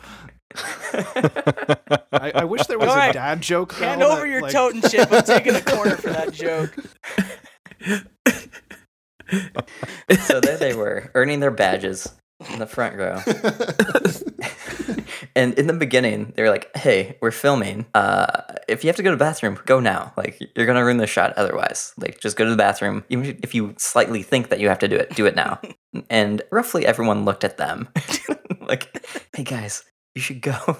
[2.12, 3.12] I, I wish there was All a right.
[3.12, 3.72] dad joke.
[3.74, 5.10] Hand though, over that, your like- Totin' Chip.
[5.12, 6.74] I'm taking a corner for that joke.
[10.24, 12.08] So there they were, earning their badges
[12.52, 13.20] in the front row.
[15.36, 17.86] and in the beginning, they were like, "Hey, we're filming.
[17.94, 20.12] Uh, if you have to go to the bathroom, go now.
[20.16, 21.92] Like you're gonna ruin the shot otherwise.
[21.96, 23.04] Like just go to the bathroom.
[23.08, 25.60] Even if you slightly think that you have to do it, do it now."
[26.10, 27.88] and roughly everyone looked at them,
[28.60, 29.84] like, "Hey guys,
[30.14, 30.76] you should go.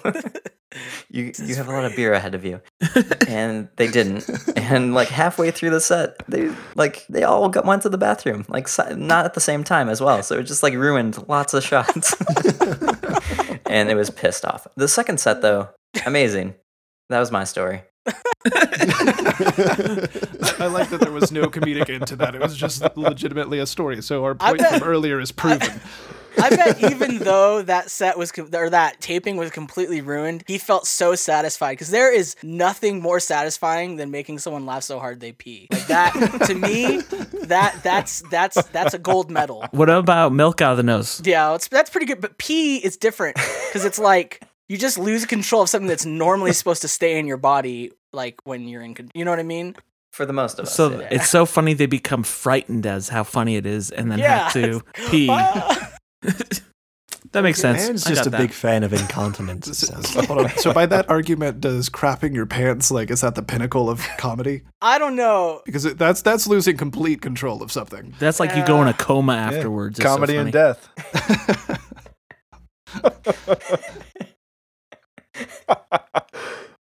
[1.10, 2.60] you you have a lot of beer ahead of you."
[3.28, 4.28] and they didn't.
[4.56, 8.44] And like halfway through the set, they like they all got went to the bathroom,
[8.48, 10.22] like si- not at the same time as well.
[10.22, 12.14] So it just like ruined lots of shots.
[13.66, 14.66] and it was pissed off.
[14.76, 15.68] The second set though,
[16.04, 16.54] amazing.
[17.08, 17.82] That was my story.
[20.58, 22.34] I like that there was no comedic end to that.
[22.34, 24.02] It was just legitimately a story.
[24.02, 25.80] So our point bet- from earlier is proven.
[26.38, 30.58] I bet even though that set was com- or that taping was completely ruined, he
[30.58, 35.20] felt so satisfied because there is nothing more satisfying than making someone laugh so hard
[35.20, 35.68] they pee.
[35.70, 36.12] Like that
[36.46, 36.98] to me,
[37.46, 39.64] that that's that's that's a gold medal.
[39.70, 41.20] What about milk out of the nose?
[41.24, 42.20] Yeah, it's, that's pretty good.
[42.20, 43.36] But pee is different
[43.68, 47.26] because it's like you just lose control of something that's normally supposed to stay in
[47.26, 48.94] your body, like when you're in.
[48.94, 49.76] con- You know what I mean?
[50.12, 50.74] For the most of us.
[50.74, 51.08] So yeah.
[51.10, 54.44] it's so funny they become frightened as how funny it is, and then Yeah.
[54.48, 55.28] have to pee.
[57.32, 57.82] that makes sense.
[57.82, 58.38] Aaron's just a that.
[58.38, 59.68] big fan of incontinence.
[59.68, 60.14] it sounds.
[60.26, 60.50] Hold on.
[60.58, 64.62] So by that argument, does crapping your pants like is that the pinnacle of comedy?
[64.80, 65.62] I don't know.
[65.64, 68.14] Because it, that's that's losing complete control of something.
[68.18, 69.46] That's like you go in a coma Yeah.
[69.56, 69.98] afterwards.
[69.98, 70.88] So Comedy and death.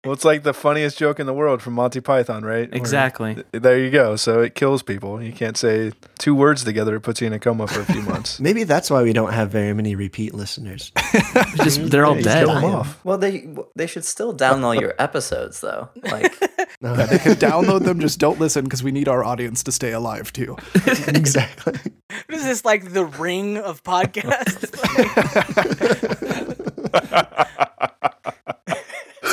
[0.04, 2.70] well, it's like the funniest joke in the world from Monty Python, right?
[2.70, 3.42] Where- Exactly.
[3.52, 4.16] there you go.
[4.16, 5.22] So it kills people.
[5.22, 6.94] You can't say two words together.
[6.96, 8.38] It puts you in a coma for a few months.
[8.48, 10.92] Maybe that's why we don't have very many repeat listeners.
[11.56, 12.46] Just they're all Yeah, you dead.
[12.46, 13.00] kill 'em off.
[13.04, 15.88] well, they they should still download your episodes though.
[16.02, 16.34] Like
[16.82, 19.92] Yeah, they can download them, just don't listen because we need our audience to stay
[19.92, 20.56] alive too.
[21.08, 21.72] exactly.
[22.26, 24.70] What is this like the ring of podcasts?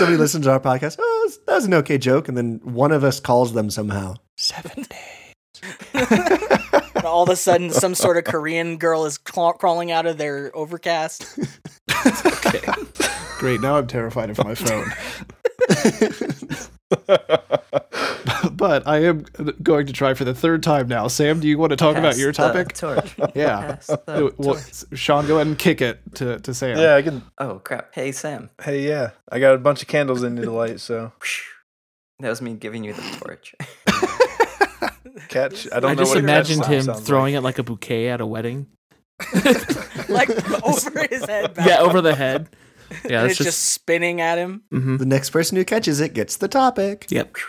[0.01, 0.95] Somebody listens to our podcast.
[0.99, 4.15] Oh, that was an okay joke, and then one of us calls them somehow.
[4.35, 4.83] Seven
[5.93, 6.09] days.
[6.95, 10.17] And all of a sudden, some sort of Korean girl is claw- crawling out of
[10.17, 11.37] their overcast.
[12.07, 12.61] okay.
[13.37, 13.61] Great.
[13.61, 14.91] Now I'm terrified of my phone.
[18.53, 19.25] but I am
[19.63, 21.07] going to try for the third time now.
[21.07, 22.73] Sam, do you want to talk about pass your the topic?
[22.73, 23.15] torch.
[23.35, 23.75] Yeah.
[23.75, 24.83] Pass the Uh, well, torch.
[24.93, 26.77] Sean, go ahead and kick it to, to Sam.
[26.77, 27.23] yeah, I can.
[27.37, 27.93] Oh crap!
[27.93, 30.79] Hey Sam, Hey, yeah, I got a bunch of candles in the light.
[30.79, 31.11] So
[32.19, 33.55] that was me giving you the torch.
[35.29, 35.67] catch.
[35.71, 38.21] I don't I know just what imagined him sounds throwing it like a bouquet at
[38.21, 38.67] a wedding.
[40.09, 40.29] like
[40.63, 41.53] over his head.
[41.53, 42.49] Back Yeah, over the head.
[43.09, 43.59] Yeah, and it's just, just.
[43.73, 44.63] spinning at him.
[44.71, 44.99] mhm.
[44.99, 47.07] The next person who catches it gets the topic.
[47.09, 47.35] Yep.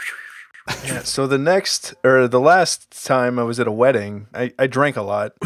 [0.87, 4.69] Yeah, so the next or the last time I was at a wedding, I, I
[4.69, 5.33] drank a lot.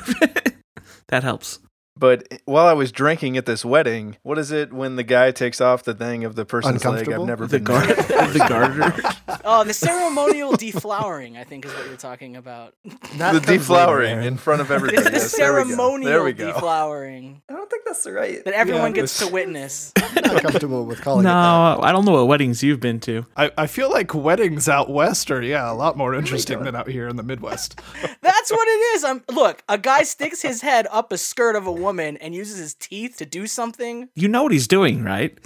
[1.09, 1.59] That helps.
[1.99, 5.61] But while I was drinking at this wedding, what is it when the guy takes
[5.61, 7.11] off the thing of the person's leg?
[7.11, 8.27] I've never The been gar- there.
[8.33, 8.95] the garter.
[9.49, 12.75] Oh, the ceremonial deflowering, I think, is what you're talking about.
[13.19, 14.97] That the comes later, deflowering in front of everybody.
[15.07, 15.67] It's the Yes, there we go.
[15.69, 16.53] ceremonial There we go.
[16.53, 18.45] deflowering I don't think that's right.
[18.45, 19.93] that everyone Yeah, gets to witness.
[20.17, 21.33] Not comfortable with calling it that.
[21.77, 23.25] No, I don't know what weddings you've been to.
[23.37, 26.89] I, I feel like weddings out west are, yeah, a lot more interesting than out
[26.89, 27.81] here in the Midwest.
[28.23, 29.05] That's what it is.
[29.05, 29.63] I'm look.
[29.69, 31.86] A guy sticks his head up a skirt of a woman
[32.21, 34.09] and uses his teeth to do something.
[34.15, 35.37] You know what he's doing, right?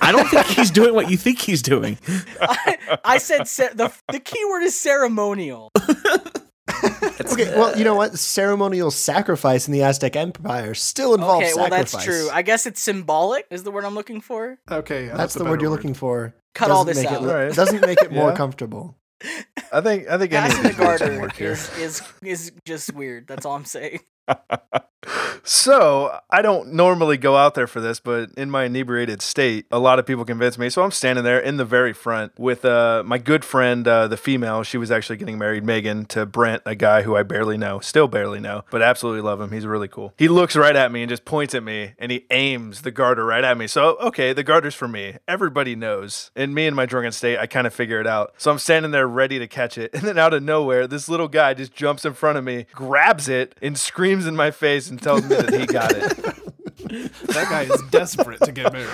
[0.00, 1.98] I don't think he's doing what you think he's doing.
[2.40, 5.70] I, I said ce- the the key word is ceremonial.
[7.32, 8.18] Okay, well, you know what?
[8.18, 11.92] Ceremonial sacrifice in the Aztec Empire still involves Okay, well sacrifice.
[11.92, 12.28] that's true.
[12.32, 14.58] I guess it's symbolic is the word I'm looking for.
[14.70, 16.34] Okay, yeah, That's a the word you're looking for.
[16.54, 17.22] Cut all Doesn't this make out.
[17.22, 17.54] It, li- Alright.
[17.54, 18.96] Doesn't make it more comfortable.
[19.72, 21.52] I think I think any Passing of the these words will garter work here.
[21.52, 23.26] is, is is just weird.
[23.28, 24.00] That's all I'm saying.
[25.44, 29.78] So I don't normally go out there for this, but in my inebriated state, a
[29.78, 30.70] lot of people convince me.
[30.70, 34.16] So I'm standing there in the very front with uh, my good friend, uh, the
[34.16, 34.62] female.
[34.62, 38.08] She was actually getting married, Megan, to Brent, a guy who I barely know, still
[38.08, 39.50] barely know, but absolutely love him.
[39.50, 40.14] He's really cool.
[40.16, 43.24] He looks right at me and just points at me, and he aims the garter
[43.24, 43.66] right at me.
[43.66, 45.16] So okay, the garter's for me.
[45.26, 46.30] Everybody knows.
[46.36, 48.34] In me and my drunken state, I kind of figure it out.
[48.38, 51.28] So I'm standing there ready to catch it, and then out of nowhere, this little
[51.28, 55.02] guy just jumps in front of me, grabs it, and screams in my face and
[55.02, 56.38] tells me that he got it.
[57.28, 58.90] That guy is desperate to get married.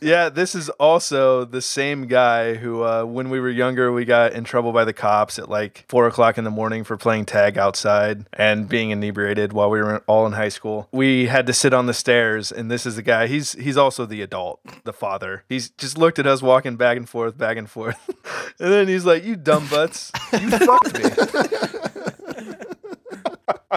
[0.00, 4.32] Yeah, this is also the same guy who, uh, when we were younger, we got
[4.32, 7.56] in trouble by the cops at like four o'clock in the morning for playing tag
[7.56, 10.88] outside and being inebriated while we were all in high school.
[10.92, 13.26] We had to sit on the stairs, and this is the guy.
[13.26, 15.44] He's he's also the adult, the father.
[15.48, 17.98] He's just looked at us walking back and forth, back and forth,
[18.58, 21.90] and then he's like, "You dumb butts, you fucked me."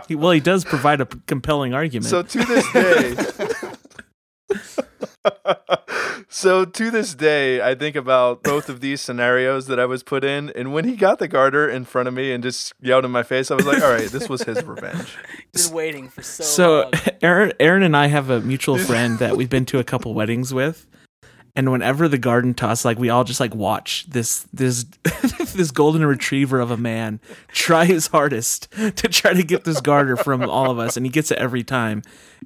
[0.07, 2.09] He, well, he does provide a p- compelling argument.
[2.09, 3.15] So to this day.
[6.29, 10.23] so to this day, I think about both of these scenarios that I was put
[10.23, 13.11] in, and when he got the garter in front of me and just yelled in
[13.11, 15.17] my face, I was like, "All right, this was his revenge."
[15.53, 16.93] Been waiting for so, So long.
[17.21, 20.53] Aaron, Aaron and I have a mutual friend that we've been to a couple weddings
[20.53, 20.87] with,
[21.57, 24.85] and whenever the garden toss, like we all just like watch this this
[25.53, 30.15] this golden retriever of a man try his hardest to try to get this garter
[30.15, 32.03] from all of us, and he gets it every time,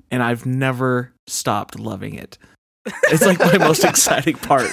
[0.10, 2.38] and I've never stopped loving it.
[3.10, 4.72] It's like my most exciting part.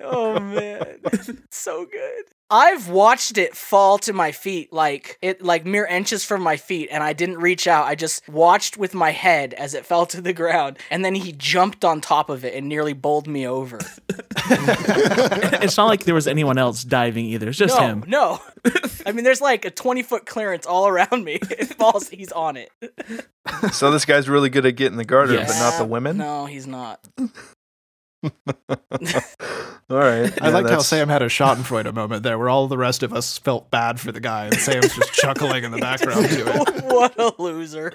[0.00, 0.98] oh man,
[1.52, 2.24] so good.
[2.50, 6.88] I've watched it fall to my feet, like it, like mere inches from my feet,
[6.90, 7.86] and I didn't reach out.
[7.86, 11.32] I just watched with my head as it fell to the ground, and then he
[11.32, 13.78] jumped on top of it and nearly bowled me over.
[15.60, 17.48] It's not like there was anyone else diving either.
[17.48, 18.04] It's just no, him.
[18.06, 18.40] no.
[19.04, 21.38] I mean, there's like a 20 foot clearance all around me.
[21.50, 22.70] It falls, he's on it.
[23.72, 25.48] So this guy's really good at getting the garter, Yes.
[25.52, 26.16] but not the women.
[26.16, 27.06] No, he's not.
[29.90, 32.76] All right, I Yeah, liked how Sam had a Schadenfreude moment there, where all the
[32.76, 36.28] rest of us felt bad for the guy, and Sam's just chuckling in the background
[36.28, 36.84] to it.
[36.84, 37.94] what a loser.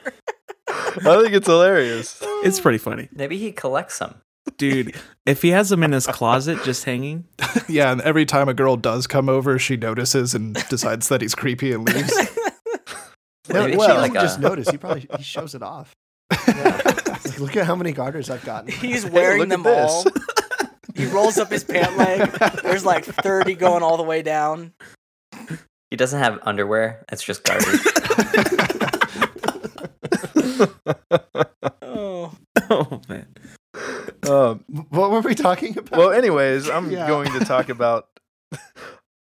[0.68, 2.20] I think it's hilarious.
[2.44, 4.16] It's pretty funny, maybe he collects them.
[4.58, 4.96] dude.
[5.26, 7.26] If he has them in his closet just hanging,
[7.70, 11.36] Yeah, and every time a girl does come over, she notices and decides that he's
[11.36, 12.12] creepy and leaves.
[13.50, 14.70] No, Maybe he well, doesn't like just a- notice.
[14.70, 15.94] He probably he shows it off.
[16.48, 16.82] Yeah.
[17.26, 18.72] Like, look at how many garters I've gotten.
[18.72, 20.06] He's wearing look them all.
[20.96, 22.30] He rolls up his pant leg.
[22.62, 24.74] There's like 30 going all the way down.
[25.90, 27.04] He doesn't have underwear.
[27.12, 27.80] It's just garbage.
[31.82, 32.32] Oh.
[32.70, 33.28] oh man.
[34.30, 35.98] Um, What were we talking about?
[35.98, 37.08] well, anyways, I'm Yeah.
[37.08, 38.08] going to talk about.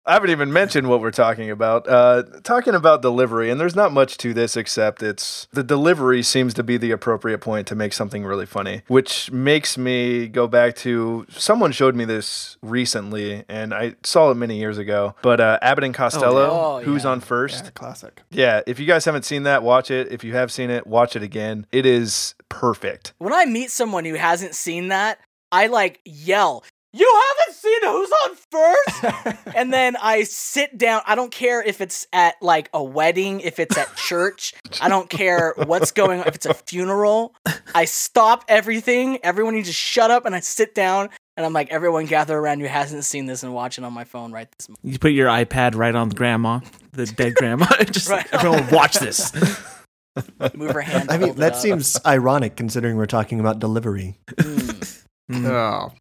[0.07, 1.87] I haven't even mentioned what we're talking about.
[1.89, 6.53] Uh, talking about delivery, and there's not much to this except it's the delivery seems
[6.53, 10.75] to be the appropriate point to make something really funny, which makes me go back
[10.75, 15.15] to someone showed me this recently, and I saw it many years ago.
[15.23, 17.09] But uh, Abbott and Costello, Oh, who's yeah.
[17.09, 18.21] on first, Yeah, classic.
[18.29, 18.61] yeah.
[18.67, 20.11] If you guys haven't seen that, watch it.
[20.11, 21.65] If you have seen it, watch it again.
[21.71, 23.13] It is perfect.
[23.17, 25.17] When I meet someone who hasn't seen that,
[25.51, 26.63] I like yell,
[26.95, 29.45] You haven't seen Who's on First?
[29.55, 31.01] and then I sit down.
[31.05, 34.53] I don't care if it's at like a wedding, if it's at church.
[34.81, 37.35] I don't care what's going on, if it's a funeral.
[37.73, 39.19] I stop everything.
[39.23, 41.09] Everyone, needs to shut up and I sit down.
[41.35, 44.05] And I'm like, everyone gather around who hasn't seen this and watch it on my
[44.05, 44.79] phone right this moment.
[44.83, 46.61] You put your iPad right on the grandma,
[46.93, 47.65] the dead grandma.
[47.91, 48.25] Just Right.
[48.31, 49.33] everyone watch this.
[50.55, 51.11] Move her hand.
[51.11, 54.15] I mean, that seems ironic considering we're talking about delivery.
[54.37, 55.03] Mm.
[55.29, 55.45] Mm.
[55.49, 55.91] Oh.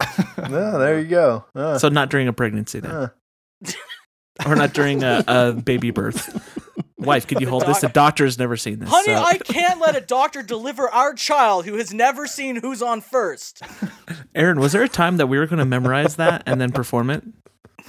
[0.38, 1.44] Oh, there you go.
[1.54, 3.08] Uh, So not during a pregnancy then, uh.
[4.46, 6.54] or not during a, a baby birth.
[6.98, 7.80] Wife, could you The hold this?
[7.80, 8.88] The doc- doctor has never seen this.
[8.88, 12.82] Honey, so- I can't let a doctor deliver our child who has never seen Who's
[12.82, 13.62] on First.
[14.34, 17.10] Aaron, was there a time that we were going to memorize that and then perform
[17.10, 17.22] it?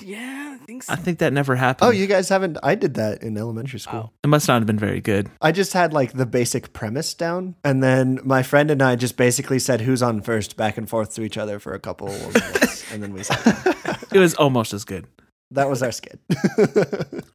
[0.02, 0.94] Yeah, I think so.
[0.94, 1.88] I think that never happened.
[1.88, 2.58] Oh, you guys haven't?
[2.62, 4.14] I did that in elementary school.
[4.24, 5.30] It must not have been very good.
[5.42, 9.18] I just had like the basic premise down, and then my friend and I just
[9.18, 12.34] basically said who's on first back and forth to each other for a couple of
[12.34, 14.06] minutes, and then we sat.
[14.14, 15.08] It was almost as good.
[15.52, 16.20] That was our skit.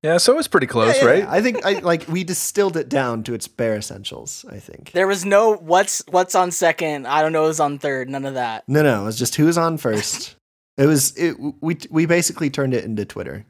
[0.04, 1.18] Yeah, so it was pretty close, Yeah, yeah, right?
[1.20, 1.32] yeah.
[1.32, 4.44] I think I like we distilled it down to its bare essentials.
[4.50, 4.92] I think.
[4.92, 7.06] There was no what's what's on second.
[7.06, 8.10] I don't know who's on third.
[8.10, 8.64] None of that.
[8.68, 10.36] No, no, it was just who's on first.
[10.76, 11.36] It was it.
[11.60, 13.44] We we basically turned it into Twitter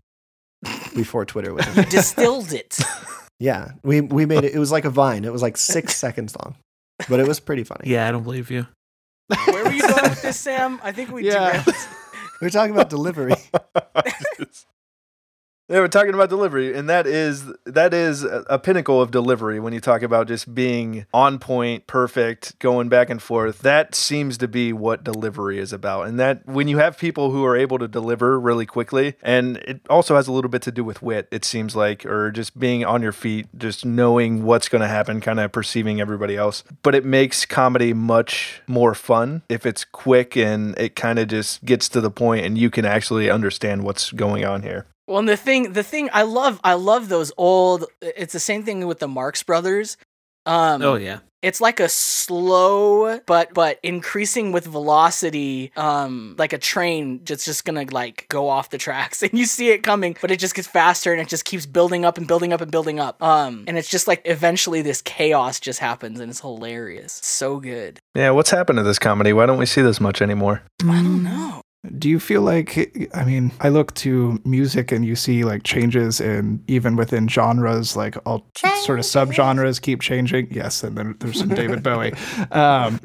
[0.95, 1.67] before Twitter was.
[1.77, 2.79] You distilled it.
[3.41, 4.55] Yeah, we we made it.
[4.55, 5.25] It was like a vine.
[5.25, 6.55] It was like six seconds long,
[7.09, 7.91] but it was pretty funny.
[7.91, 8.67] Yeah, I don't believe you.
[9.47, 10.81] Where were you going with this, Sam?
[10.85, 11.51] I think we Yeah.
[11.65, 11.77] derailed.
[12.41, 13.35] We are talking about delivery.
[15.67, 19.73] Yeah, we're talking about delivery, and that is that is a, pinnacle of delivery when
[19.73, 23.61] you talk about just being on point, perfect, going back and forth.
[23.61, 27.47] That seems to be what delivery is about, and that when you have people who
[27.47, 30.85] are able to deliver really quickly, and it also has a little bit to do
[30.85, 31.29] with wit.
[31.31, 35.23] It seems like, or just being on your feet, just knowing what's going to happen,
[35.23, 36.63] kind of perceiving everybody else.
[36.83, 41.65] But it makes comedy much more fun if it's quick and it kind of just
[41.65, 44.85] gets to the point, and you can actually understand what's going on here.
[45.07, 47.85] Well, and the thing, the thing I love, I love those old.
[48.01, 49.97] It's the same thing with the Marx Brothers.
[50.47, 51.21] Um, Oh yeah.
[51.43, 57.65] it's like a slow but but increasing with velocity um like a train just just
[57.65, 60.69] gonna like go off the tracks and you see it coming but it just gets
[60.69, 63.79] faster and it just keeps building up and building up and building up um and
[63.79, 68.51] it's just like eventually this chaos just happens and it's hilarious so good Yeah, what's
[68.51, 69.33] happened to this comedy?
[69.33, 70.63] Why don't we see this much anymore?
[70.83, 71.61] i don't know
[71.99, 76.21] Do you feel like, I mean, I look to music and you see like changes
[76.21, 78.47] in even within genres, like all
[78.83, 80.49] sort of subgenres keep changing.
[80.51, 82.13] Yes, and then there's some David Bowie.
[82.51, 83.01] Um,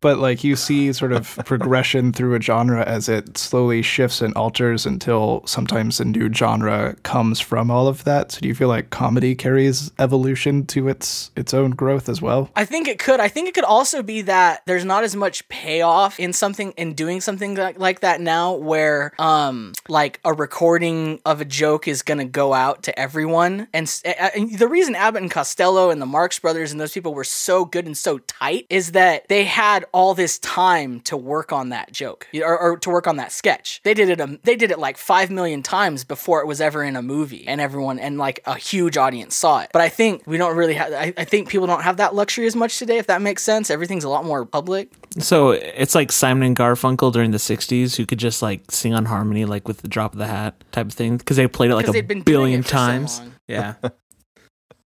[0.00, 4.34] but like you see sort of progression through a genre as it slowly shifts and
[4.34, 8.32] alters until sometimes a new genre comes from all of that.
[8.32, 12.50] So do you feel like comedy carries evolution to its its own growth as well?
[12.56, 13.20] I think it could.
[13.20, 16.94] I think it could also be that there's not as much payoff in something in
[16.94, 22.02] doing something like, like that now where um like a recording of a joke is
[22.10, 24.02] to go out to everyone and,
[24.34, 27.64] and the reason Abbott and Costello and the Marx brothers and those people were so
[27.64, 31.92] good and so tight is that they had all this time to work on that
[31.92, 33.80] joke or, or to work on that sketch.
[33.84, 36.82] They did it um, they did it like 5 million times before it was ever
[36.82, 39.70] in a movie and everyone and like a huge audience saw it.
[39.72, 42.46] But I think we don't really have I, I think people don't have that luxury
[42.46, 43.70] as much today if that makes sense.
[43.70, 44.90] Everything's a lot more public.
[45.18, 49.06] So it's like Simon and Garfunkel during the '60s, who could just like sing on
[49.06, 51.74] harmony, like with the drop of the hat type of thing, because they played it
[51.74, 53.22] like a billion for so times.
[53.48, 53.74] yeah,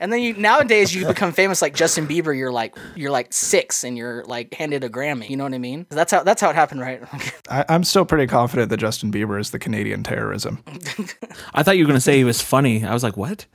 [0.02, 2.36] And then you nowadays you become famous like Justin Bieber.
[2.36, 5.30] You're like you're like six and you're like handed a Grammy.
[5.30, 5.86] You know what I mean?
[5.90, 7.00] That's how that's how it happened, right?
[7.48, 10.60] I, I'm still pretty confident that Justin Bieber is the Canadian terrorism.
[11.54, 12.84] I thought you were gonna say he was funny.
[12.84, 13.46] I was like, what?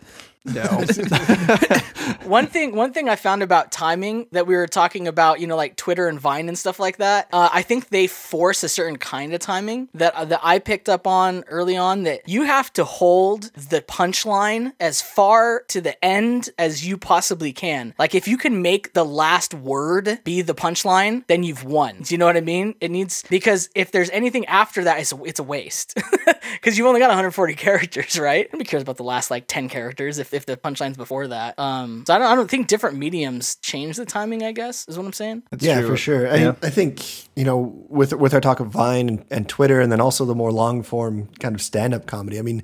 [0.45, 0.63] No.
[2.23, 5.55] one thing one thing I found about timing that we were talking about, you know,
[5.55, 7.27] like Twitter and Vine and stuff like that.
[7.33, 10.89] Uh, I think they force a certain kind of timing that uh, that I picked
[10.89, 12.03] up on early on.
[12.03, 17.51] That you have to hold the punchline as far to the end as you possibly
[17.51, 17.93] can.
[17.99, 22.01] Like if you can make the last word be the punchline, then you've won.
[22.01, 22.75] Do you know what I mean?
[22.79, 25.95] It needs because if there's anything after that, it's a, it's a waste
[26.53, 28.47] because you've only got 140 characters, right?
[28.51, 31.57] Nobody cares about the last like 10 characters if, if the punchline's before that.
[31.59, 34.43] Um, so I don't I don't think different mediums change the timing.
[34.43, 35.43] I guess is what I'm saying.
[35.51, 35.89] That's yeah, true.
[35.89, 36.31] for sure.
[36.31, 36.55] I, Yeah.
[36.61, 40.01] I think you know with with our talk of Vine and, and Twitter, and then
[40.01, 42.39] also the more long form kind of stand up comedy.
[42.39, 42.63] I mean,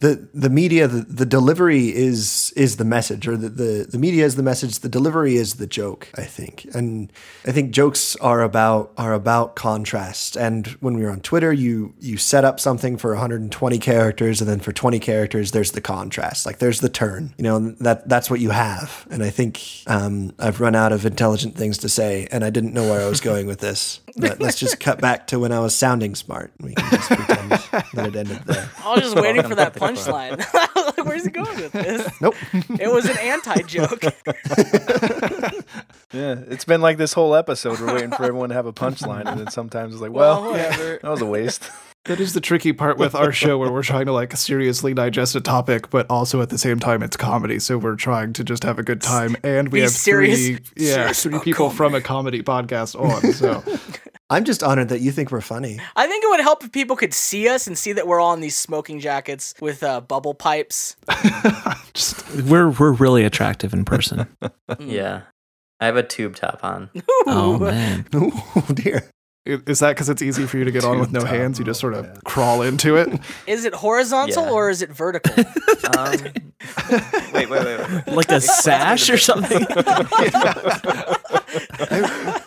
[0.00, 4.24] the the media, the, the delivery is is the message, or the, the the media
[4.24, 4.80] is the message.
[4.80, 6.08] The delivery is the joke.
[6.16, 7.12] I think, and
[7.46, 10.36] I think jokes are about are about contrast.
[10.36, 14.48] And when we were on Twitter, you you set up something for 120 characters, and
[14.50, 16.46] then for 20 characters, there's the contrast.
[16.46, 17.34] Like there's the turn.
[17.36, 19.06] You know, that that's what you have.
[19.10, 22.74] And I think um, I've run out of intelligent things to say, and I didn't
[22.74, 24.00] know where I was going with this.
[24.16, 26.52] But let's just cut back to when I was sounding smart.
[26.60, 28.70] We can just pretend that it ended there.
[28.84, 30.44] I was just waiting for that punchline.
[30.82, 32.20] Like, Where's he going with this?
[32.20, 32.34] Nope.
[32.52, 34.02] It was an anti joke.
[36.12, 37.80] Yeah, it's been like this whole episode.
[37.80, 40.50] We're waiting for everyone to have a punchline, and then sometimes it's like, Well, well,
[40.50, 40.98] whatever.
[41.00, 41.70] that was a waste.
[42.06, 45.36] That is the tricky part with our show where we're trying to like seriously digest
[45.36, 47.60] a topic, but also at the same time it's comedy.
[47.60, 50.58] So we're trying to just have a good time, and we Be have serious- three,
[50.76, 53.32] yeah, serious three about people from a comedy podcast on.
[53.32, 53.62] So
[54.30, 55.78] I'm just honored that you think we're funny.
[55.94, 58.34] I think it would help if people could see us and see that we're all
[58.34, 60.96] in these smoking jackets with uh, bubble pipes.
[61.94, 64.26] just We're we're really attractive in person.
[64.80, 65.22] Yeah.
[65.78, 66.90] I have a tube top on.
[67.26, 69.08] oh man, Oh dear.
[69.46, 71.58] I- is that because it's easy for you to get on with no hands?
[71.58, 72.14] You just sort of yeah.
[72.24, 73.08] crawl into it.
[73.46, 74.50] Is it horizontal Yeah.
[74.50, 75.44] or is it vertical?
[75.98, 76.12] Um,
[77.34, 78.08] wait, wait, wait, wait.
[78.08, 79.66] like a sash or something.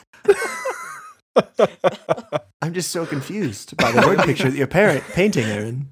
[2.62, 5.90] I'm just so confused by the word picture that you're parent painting, Aaron.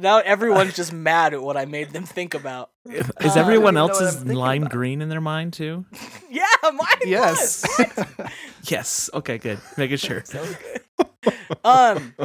[0.00, 2.70] Now everyone's just mad at what I made them think about.
[2.86, 4.72] Is everyone know what else's lime about.
[4.72, 5.84] green in their mind too?
[6.30, 7.64] Yeah, mine Yes.
[7.78, 8.04] was.
[8.70, 9.10] Yes.
[9.12, 9.60] Okay, good.
[9.76, 10.22] Making sure.
[11.64, 12.14] um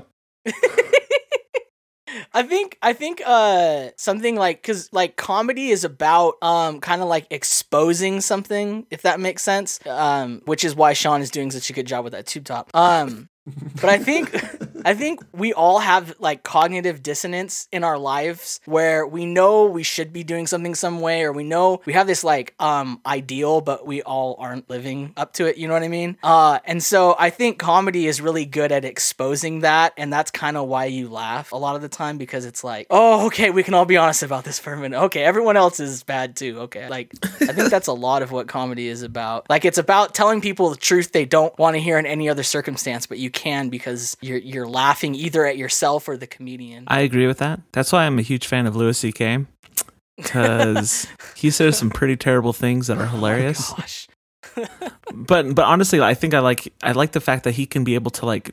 [2.33, 7.07] I think I think uh something like cuz like comedy is about um kind of
[7.07, 11.69] like exposing something if that makes sense um which is why Sean is doing such
[11.69, 13.27] a good job with that tube top um
[13.81, 14.31] but I think
[14.85, 19.81] I think we all have like cognitive dissonance in our lives where we know we
[19.81, 23.61] should be doing something some way or we know we have this like um ideal
[23.61, 26.17] but we all aren't living up to it, you know what I mean?
[26.21, 30.55] Uh and so I think comedy is really good at exposing that and that's kind
[30.55, 33.63] of why you laugh a lot of the time because it's like, "Oh, okay, we
[33.63, 35.01] can all be honest about this for a minute.
[35.05, 36.87] Okay, everyone else is bad too." Okay.
[36.87, 37.11] Like
[37.41, 39.49] I think that's a lot of what comedy is about.
[39.49, 42.43] Like it's about telling people the truth they don't want to hear in any other
[42.43, 46.83] circumstance, but you can because you're you're laughing either at yourself or the comedian.
[46.87, 47.61] I agree with that.
[47.71, 49.45] That's why I'm a huge fan of Louis C.K.
[50.17, 53.71] Because he says some pretty terrible things that are oh hilarious.
[53.71, 54.07] Gosh.
[55.13, 57.95] but but honestly, I think I like I like the fact that he can be
[57.95, 58.51] able to like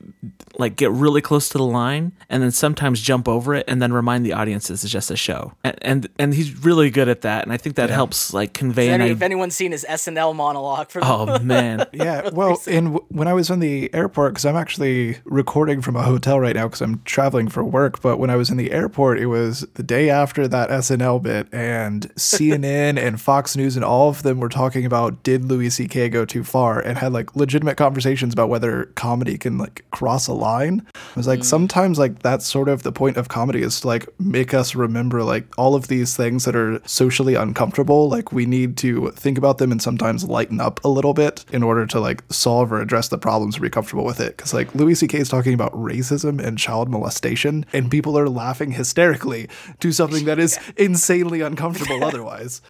[0.58, 3.92] like get really close to the line and then sometimes jump over it and then
[3.92, 5.54] remind the audience this is just a show.
[5.64, 7.44] And and, and he's really good at that.
[7.44, 9.16] And I think that helps like convey any, idea.
[9.16, 11.86] if anyone's seen his SNL monologue for the Oh man.
[11.92, 15.96] Yeah, well, and w- when I was in the airport, because I'm actually recording from
[15.96, 18.00] a hotel right now because I'm traveling for work.
[18.02, 21.48] But when I was in the airport, it was the day after that SNL bit,
[21.52, 26.08] and CNN and Fox News and all of them were talking about did Louis C.K.
[26.08, 30.32] go too far, and had like legitimate conversations about whether comedy can like cross a
[30.32, 30.86] line.
[30.94, 31.44] I was like, mm.
[31.44, 35.22] sometimes like that's sort of the point of comedy is to like make us remember
[35.22, 38.08] like all of these things that are socially uncomfortable.
[38.08, 41.62] Like we need to think about them and sometimes lighten up a little bit in
[41.62, 44.36] order to like solve or address the problems or be comfortable with it.
[44.36, 45.18] Because like Louis C.K.
[45.18, 49.48] is talking about racism and child molestation, and people are laughing hysterically
[49.80, 52.62] to something that is insanely uncomfortable otherwise.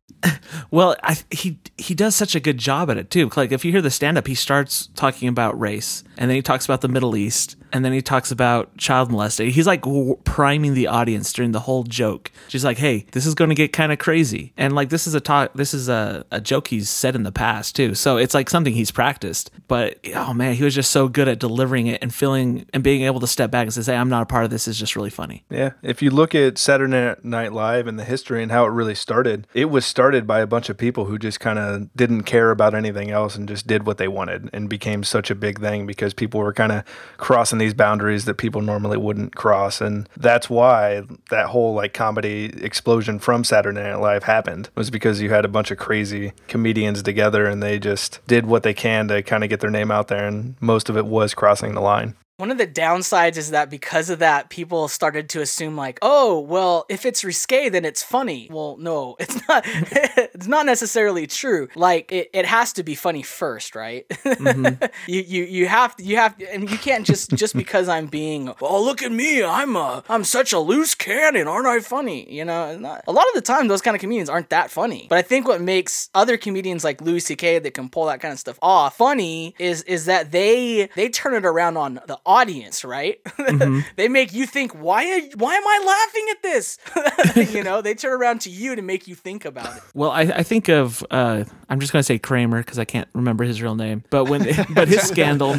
[0.70, 3.30] Well, I, he he does such a good job at it too.
[3.36, 6.42] Like if you hear the stand up, he starts talking about race, and then he
[6.42, 9.52] talks about the Middle East, and then he talks about child molestation.
[9.52, 9.84] He's like
[10.24, 12.30] priming the audience during the whole joke.
[12.48, 15.14] She's like, "Hey, this is going to get kind of crazy," and like this is
[15.14, 17.94] a talk, this is a, a joke he's said in the past too.
[17.94, 19.50] So it's like something he's practiced.
[19.68, 23.02] But oh man, he was just so good at delivering it and feeling and being
[23.02, 24.94] able to step back and say, "Hey, I'm not a part of this." Is just
[24.94, 25.44] really funny.
[25.50, 28.94] Yeah, if you look at Saturday Night Live and the history and how it really
[28.94, 32.50] started, it was started by a bunch of people who just kind of didn't care
[32.50, 35.86] about anything else and just did what they wanted and became such a big thing
[35.86, 36.84] because people were kind of
[37.16, 39.80] crossing these boundaries that people normally wouldn't cross.
[39.80, 45.20] And that's why that whole like comedy explosion from Saturday Night Live happened was because
[45.20, 49.08] you had a bunch of crazy comedians together and they just did what they can
[49.08, 50.26] to kind of get their name out there.
[50.26, 52.14] And most of it was crossing the line.
[52.38, 56.40] One of the downsides is that because of that, people started to assume like, oh,
[56.40, 58.48] well, if it's risque, then it's funny.
[58.50, 59.64] Well, no, it's not.
[59.66, 61.68] it's not necessarily true.
[61.74, 64.08] Like it, it has to be funny first, right?
[64.08, 64.82] Mm-hmm.
[65.06, 68.06] you, you you have to, you have to, and you can't just just because I'm
[68.06, 72.32] being, oh, look at me, I'm a I'm such a loose cannon, aren't I funny?
[72.32, 75.06] You know, not- a lot of the time those kind of comedians aren't that funny.
[75.08, 77.58] But I think what makes other comedians like Louis C.K.
[77.58, 81.34] that can pull that kind of stuff off funny is is that they they turn
[81.34, 83.18] it around on the audience, right?
[83.96, 86.78] they make you think, why are, why am I laughing at this?
[87.54, 89.82] you know, they turn around to you to make you think about it.
[89.94, 93.44] Well, I, I think of uh, I'm just gonna say Kramer because I can't remember
[93.44, 94.04] his real name.
[94.10, 94.42] But when
[94.74, 95.54] but his scandal,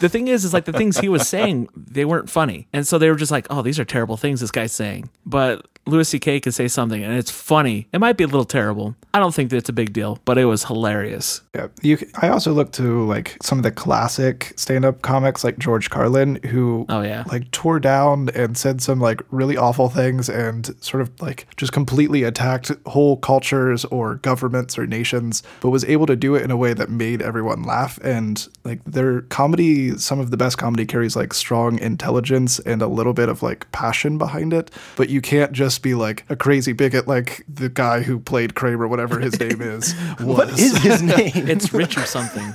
[0.00, 2.98] the thing is, is like the things he was saying they weren't funny, and so
[2.98, 5.10] they were just like, oh, these are terrible things this guy's saying.
[5.24, 6.40] But Louis C.K.
[6.40, 7.88] can say something and it's funny.
[7.92, 8.96] It might be a little terrible.
[9.14, 11.40] I don't think that it's a big deal, but it was hilarious.
[11.54, 11.98] Yeah, you.
[12.20, 16.84] I also look to like some of the classic stand-up comics, like George Carlin, who
[16.88, 17.24] Oh, yeah.
[17.28, 21.72] like tore down and said some like really awful things, and sort of like just
[21.72, 26.50] completely attacked whole cultures or governments or nations, but was able to do it in
[26.50, 27.98] a way that made everyone laugh.
[28.02, 32.86] And like their comedy, some of the best comedy carries like strong intelligence and a
[32.88, 36.72] little bit of like passion behind it, but you can't just be like a crazy
[36.72, 39.92] bigot like the guy who played Kramer, whatever his name is.
[40.20, 41.32] What is his name?
[41.34, 42.54] It's Rich or something.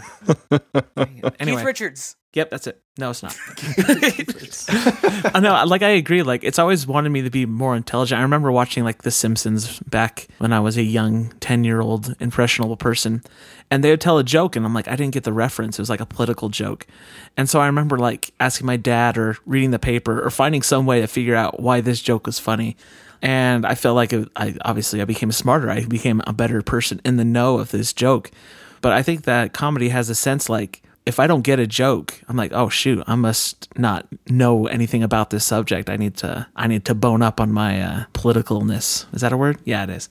[1.40, 2.16] anyway, Keith Richards.
[2.34, 2.82] Yep, that's it.
[2.98, 3.38] No, it's not.
[3.78, 4.66] Richards.
[4.70, 6.24] I know, like I agree.
[6.24, 8.20] Like it's always wanted me to be more intelligent.
[8.20, 13.22] I remember watching like The Simpsons back when I was a young ten-year-old impressionable person,
[13.70, 15.78] and they would tell a joke, and I'm like, I didn't get the reference.
[15.78, 16.88] It was like a political joke,
[17.36, 20.86] and so I remember like asking my dad or reading the paper or finding some
[20.86, 22.78] way to figure out why this joke was funny.
[23.22, 25.70] And I felt like I obviously I became smarter.
[25.70, 28.32] I became a better person in the know of this joke.
[28.82, 32.22] But I think that comedy has a sense like if I don't get a joke,
[32.28, 35.90] I'm like, oh shoot, I must not know anything about this subject.
[35.90, 39.14] I need to I need to bone up on my uh, politicalness.
[39.14, 39.58] Is that a word?
[39.66, 40.10] Yeah, it is.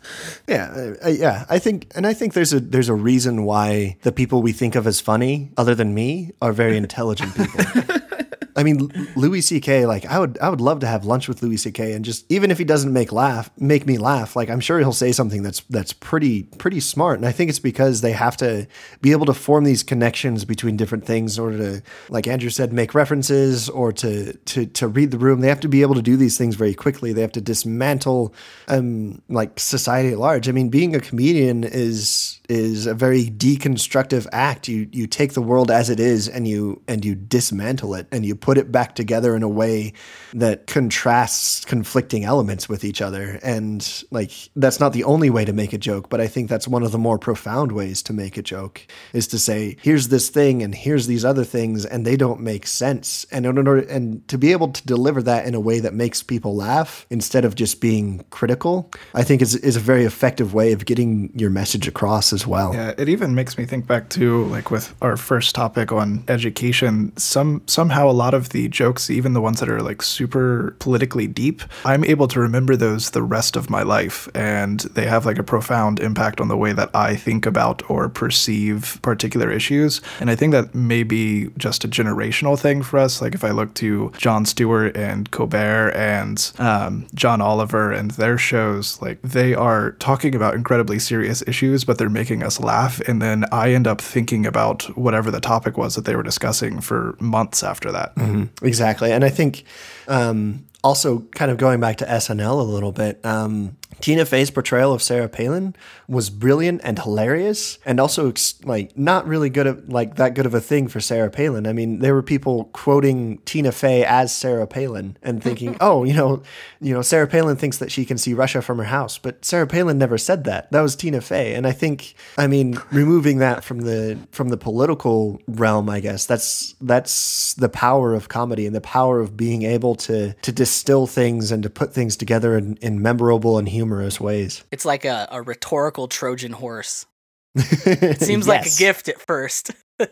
[0.49, 1.45] Yeah, uh, yeah.
[1.49, 4.75] I think, and I think there's a there's a reason why the people we think
[4.75, 8.01] of as funny, other than me, are very intelligent people.
[8.57, 9.87] I mean, Louis C.K.
[9.87, 11.93] Like, I would, I would love to have lunch with Louis C.K.
[11.93, 14.37] and just even if he doesn't make laugh, make me laugh.
[14.37, 17.19] Like, I'm sure he'll say something that's that's pretty pretty smart.
[17.19, 18.67] And I think it's because they have to
[19.01, 22.73] be able to form these connections between different things in order to, like Andrew said,
[22.73, 25.41] make references or to to to read the room.
[25.41, 27.13] They have to be able to do these things very quickly.
[27.13, 28.35] They have to dismantle,
[28.69, 30.49] um, like society at large.
[30.49, 34.67] I mean, being a comedian is is a very deconstructive act.
[34.67, 38.27] You you take the world as it is and you and you dismantle it and
[38.27, 39.93] you put it back together in a way
[40.35, 43.39] that contrasts conflicting elements with each other.
[43.43, 46.67] And like that's not the only way to make a joke, but I think that's
[46.67, 50.29] one of the more profound ways to make a joke is to say, here's this
[50.29, 53.27] thing and here's these other things and they don't make sense.
[53.31, 56.23] And in order and to be able to deliver that in a way that makes
[56.23, 60.73] people laugh instead of just being critical, I think is is a very effective way
[60.73, 62.75] of getting your message across as well.
[62.75, 67.13] Yeah, it even makes me think back to like with our first topic on education.
[67.17, 71.27] Some somehow a lot of the jokes, even the ones that are like super politically
[71.27, 75.39] deep, I'm able to remember those the rest of my life, and they have like
[75.39, 80.01] a profound impact on the way that I think about or perceive particular issues.
[80.21, 83.21] And I think that may be just a generational thing for us.
[83.21, 88.39] Like if I look to Jon Stewart and Colbert and um, John Oliver and their
[88.39, 93.01] shows, like they are talking about incredibly serious issues, but they're making us laugh.
[93.01, 96.81] And then I end up thinking about whatever the topic was that they were discussing
[96.81, 98.17] for months after that.
[98.63, 99.13] Exactly.
[99.13, 99.65] And I think
[100.09, 104.93] um, also kind of going back to SNL a little bit, um, Tina Fey's portrayal
[104.93, 105.75] of Sarah Palin
[106.09, 108.33] was brilliant and hilarious, and also
[108.65, 111.67] like not really good at like that good of a thing for Sarah Palin.
[111.67, 116.15] I mean, there were people quoting Tina Fey as Sarah Palin and thinking, "Oh, you
[116.15, 116.43] know,
[116.81, 119.67] you know, Sarah Palin thinks that she can see Russia from her house," but Sarah
[119.67, 120.71] Palin never said that.
[120.73, 124.57] That was Tina Fey, and I think, I mean, removing that from the from the
[124.57, 129.63] political realm, I guess that's that's the power of comedy and the power of being
[129.63, 133.90] able to to distill things and to put things together in, in memorable and humorous
[134.21, 134.65] ways.
[134.73, 137.07] It's like a, a rhetorical Trojan horse.
[137.55, 139.73] It seems like a gift at first.
[139.99, 140.09] and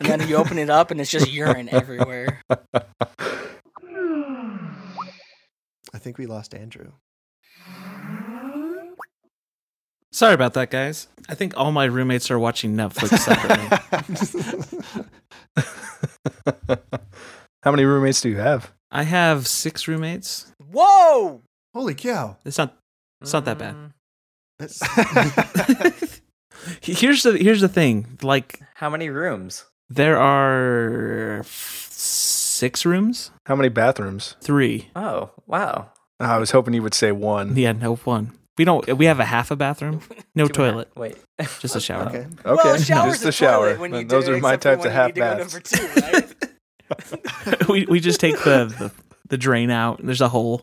[0.00, 2.42] then you open it up and it's just urine everywhere.
[5.94, 6.92] I think we lost Andrew.
[10.12, 11.08] Sorry about that, guys.
[11.28, 13.68] I think all my roommates are watching Netflix separately.
[17.62, 18.72] How many roommates do you have?
[18.90, 20.52] I have six roommates.
[20.72, 21.42] Whoa!
[21.74, 22.38] Holy cow!
[22.46, 22.78] It's not.
[23.22, 23.74] It's not that bad.
[23.74, 23.92] Mm,
[26.82, 28.18] here's the here's the thing.
[28.22, 29.64] Like How many rooms?
[29.88, 33.30] there are f- six rooms.
[33.46, 34.36] How many bathrooms?
[34.40, 34.88] Three.
[34.96, 35.90] Oh, wow.
[36.18, 37.56] I was hoping you would say one.
[37.56, 38.32] Yeah, no one.
[38.58, 38.86] We don't.
[38.96, 40.00] We have a half a bathroom.
[40.34, 40.88] No Do we have- toilet.
[40.96, 41.16] Wait.
[41.60, 42.06] Just a shower.
[42.08, 42.18] okay.
[42.26, 43.66] Okay, well, shower's just the a shower.
[43.68, 45.06] toilet when you And do Those it, are my except types of when you half
[45.08, 45.70] need to baths.
[45.70, 47.68] go number two, right?
[47.68, 48.92] we we just take the, the
[49.28, 50.00] the drain out.
[50.04, 50.60] There's a hole.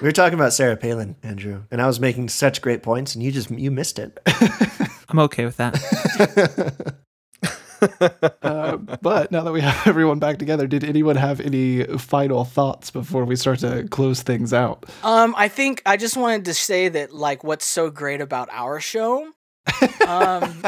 [0.00, 3.22] We were talking about Sarah Palin, Andrew, and I was making such great points, and
[3.22, 4.18] you just you missed it.
[5.10, 6.96] I'm okay with that.
[8.42, 12.90] Uh, but now that we have everyone back together, did anyone have any final thoughts
[12.90, 14.84] before we start to close things out?
[15.02, 18.80] Um, I think I just wanted to say that like what's so great about our
[18.80, 19.32] show
[20.06, 20.42] um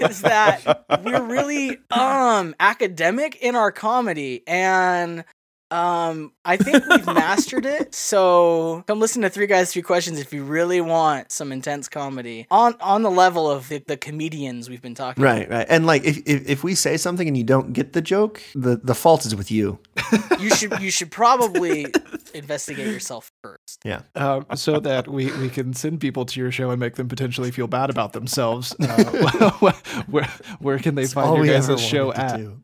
[0.00, 5.24] is that we're really um academic in our comedy and
[5.70, 7.94] um I think we've mastered it.
[7.94, 12.46] So come listen to Three Guys Three Questions if you really want some intense comedy
[12.50, 15.66] on on the level of the, the comedians we've been talking Right, right.
[15.68, 18.76] And like if, if if we say something and you don't get the joke, the
[18.76, 19.78] the fault is with you.
[20.38, 21.86] You should you should probably
[22.34, 23.80] investigate yourself first.
[23.84, 24.02] Yeah.
[24.14, 27.50] Um, so that we, we can send people to your show and make them potentially
[27.50, 28.76] feel bad about themselves.
[28.78, 29.50] Uh,
[30.08, 32.36] where, where can they find All your guys' show at?
[32.36, 32.60] do.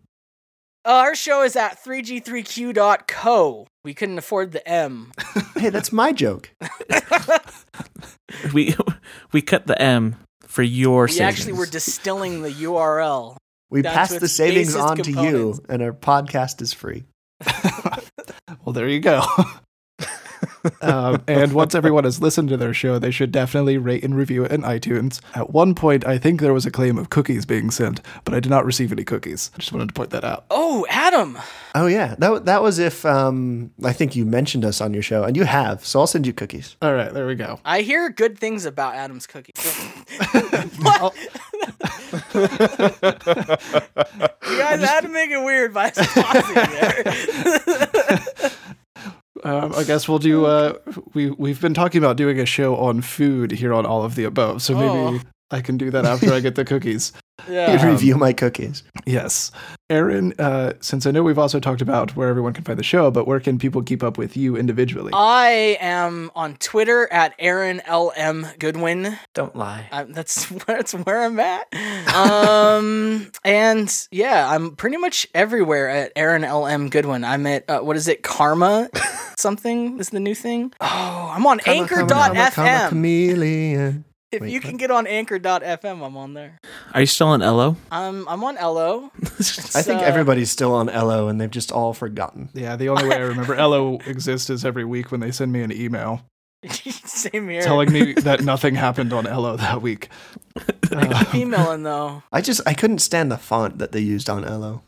[0.85, 3.67] Uh, our show is at 3g3q.co.
[3.85, 5.13] We couldn't afford the M.
[5.55, 6.51] Hey, that's my joke.
[8.53, 8.75] we
[9.31, 11.39] we cut the M for your We savings.
[11.39, 13.37] actually were distilling the URL.
[13.71, 17.05] We Down pass the savings basest on to you, and our podcast is free.
[18.65, 19.23] well, there you go.
[20.81, 24.45] Um, and once everyone has listened to their show, they should definitely rate and review
[24.45, 25.21] it in iTunes.
[25.35, 28.41] At one point, I think there was a claim of cookies being sent, but I
[28.41, 29.51] did not receive any cookies.
[29.55, 30.45] I just wanted to point that out.
[30.51, 31.39] Oh, Adam.
[31.75, 35.25] Oh yeah, that that was if um I think you mentioned us on your show,
[35.25, 35.85] and you have.
[35.85, 36.77] So I'll send you cookies.
[36.83, 37.61] All right, there we go.
[37.65, 39.55] I hear good things about Adam's cookies.
[40.85, 41.15] I'll,
[44.45, 47.05] You guys had to make it weird by pausing there.
[49.45, 50.45] Um, I guess we'll do.
[50.47, 50.75] Uh,
[51.15, 54.25] we we've been talking about doing a show on food here on all of the
[54.25, 55.21] above, so maybe Oh.
[55.51, 57.13] I can do that after I get the cookies.
[57.49, 57.85] Yeah.
[57.87, 58.83] Review my cookies.
[59.07, 59.51] Yes,
[59.91, 60.33] Aaron.
[60.39, 63.27] Uh, since I know we've also talked about where everyone can find the show, but
[63.27, 65.13] where can people keep up with you individually?
[65.15, 69.19] I am on Twitter at Aaron L M Goodwin.
[69.35, 69.89] Don't lie.
[69.91, 71.67] I, that's that's where I'm at.
[72.15, 77.25] Um, and yeah, I'm pretty much everywhere at Aaron L M Goodwin.
[77.25, 78.23] I'm at uh, what is it?
[78.23, 78.89] Karma,
[79.39, 80.73] something is the new thing.
[80.81, 82.89] Oh, I'm on Anchor.fm.
[82.89, 84.05] chameleon.
[84.33, 84.65] If Wait, you what?
[84.69, 86.59] can get on Anchor.fm, I'm on there.
[86.95, 87.77] Are you still on Ello?
[87.91, 89.11] I'm I'm on Ello.
[89.23, 92.49] I think uh, everybody's still on Ello and they've just all forgotten.
[92.55, 95.61] Yeah, the only way I remember Ello exists is every week when they send me
[95.61, 96.23] an email
[96.71, 97.61] Same here.
[97.63, 100.09] telling me that nothing happened on Ello that week.
[100.91, 102.23] Uh, emailing though.
[102.33, 104.83] I just I couldn't stand the font that they used on Ello.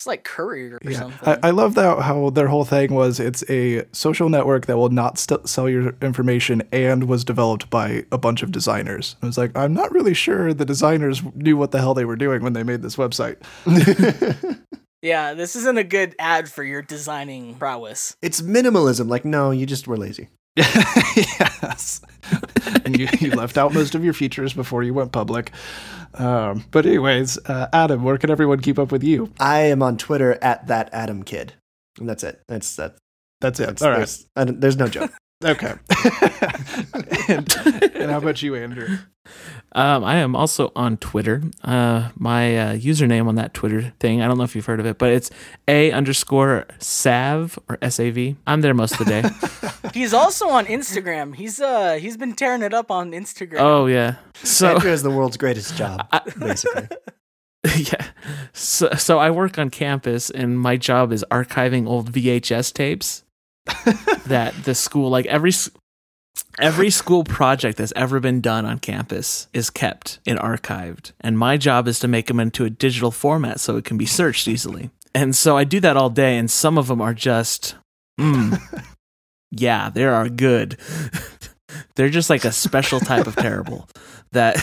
[0.00, 0.98] It's like Courier or yeah.
[0.98, 1.28] something.
[1.28, 4.88] I, I love that how their whole thing was it's a social network that will
[4.88, 9.16] not st- sell your information and was developed by a bunch of designers.
[9.22, 12.16] I was like, I'm not really sure the designers knew what the hell they were
[12.16, 13.36] doing when they made this website.
[15.02, 18.16] yeah, this isn't a good ad for your designing prowess.
[18.22, 19.10] It's minimalism.
[19.10, 20.30] Like, no, you just were lazy.
[20.56, 22.00] yes.
[22.84, 25.52] and you, you left out most of your features before you went public.
[26.14, 29.32] Um, but anyways, uh, Adam, where can everyone keep up with you?
[29.38, 31.54] I am on Twitter at that Adam Kid,
[31.98, 32.40] and that's it.
[32.48, 32.96] That's that.
[33.40, 33.66] That's it.
[33.66, 33.98] That's, All right.
[33.98, 34.26] there's,
[34.58, 35.12] there's no joke.
[35.42, 35.72] Okay.
[37.28, 37.48] and,
[37.82, 38.98] and how about you, Andrew?
[39.72, 41.42] Um, I am also on Twitter.
[41.62, 44.86] Uh, my uh, username on that Twitter thing, I don't know if you've heard of
[44.86, 45.30] it, but it's
[45.68, 48.36] A underscore Sav or S A V.
[48.46, 49.90] I'm there most of the day.
[49.94, 51.34] He's also on Instagram.
[51.36, 53.60] He's uh he's been tearing it up on Instagram.
[53.60, 54.16] oh, yeah.
[54.42, 56.08] So, Andrew has the world's greatest job,
[56.38, 56.88] basically.
[57.76, 58.06] yeah.
[58.52, 63.22] So, so I work on campus, and my job is archiving old VHS tapes
[64.26, 65.70] that the school, like every s-
[66.58, 71.12] every school project that's ever been done on campus, is kept and archived.
[71.20, 74.06] And my job is to make them into a digital format so it can be
[74.06, 74.90] searched easily.
[75.14, 77.74] And so I do that all day, and some of them are just,
[78.18, 78.60] mm,
[79.50, 80.78] yeah, they are good.
[81.96, 83.88] They're just like a special type of terrible
[84.32, 84.56] that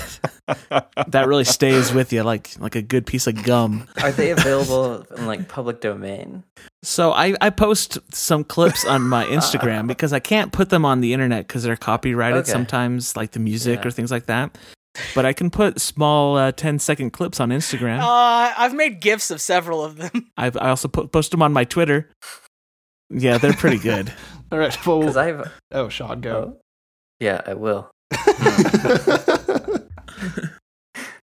[1.08, 3.88] that really stays with you like like a good piece of gum.
[4.02, 6.44] Are they available in like public domain?
[6.84, 11.02] So I, I post some clips on my Instagram because I can't put them on
[11.02, 12.52] the internet because they're copyrighted Okay.
[12.52, 13.88] sometimes, like the music Yeah.
[13.88, 14.58] or things like that.
[15.14, 18.00] But I can put small uh, 10 second clips on Instagram.
[18.00, 20.32] Uh, I've made gifs of several of them.
[20.38, 22.10] I've, I also put, post them on my Twitter.
[23.10, 24.12] Yeah, they're pretty good.
[24.52, 24.86] All right.
[24.88, 25.52] Well, I've.
[25.72, 26.58] oh, Sean, go.
[27.20, 27.90] Yeah, I will.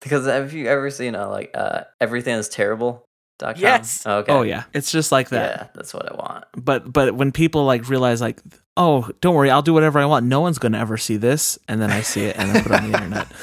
[0.04, 3.06] Because have you ever seen uh, like uh, everything is terrible?
[3.40, 3.62] Dot com?
[3.62, 4.06] Yes.
[4.06, 4.32] Okay.
[4.32, 5.60] Oh yeah, it's just like that.
[5.60, 6.44] Yeah, that's what I want.
[6.56, 8.42] But but when people like realize like,
[8.76, 10.26] oh, don't worry, I'll do whatever I want.
[10.26, 12.82] No one's gonna ever see this, and then I see it and I put it
[12.82, 13.28] on the internet.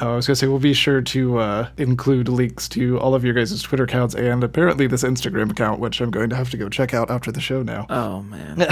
[0.00, 3.24] Oh, I was gonna say we'll be sure to uh, include links to all of
[3.24, 6.56] your guys' Twitter accounts and apparently this Instagram account, which I'm going to have to
[6.56, 7.86] go check out after the show now.
[7.88, 8.66] Oh man.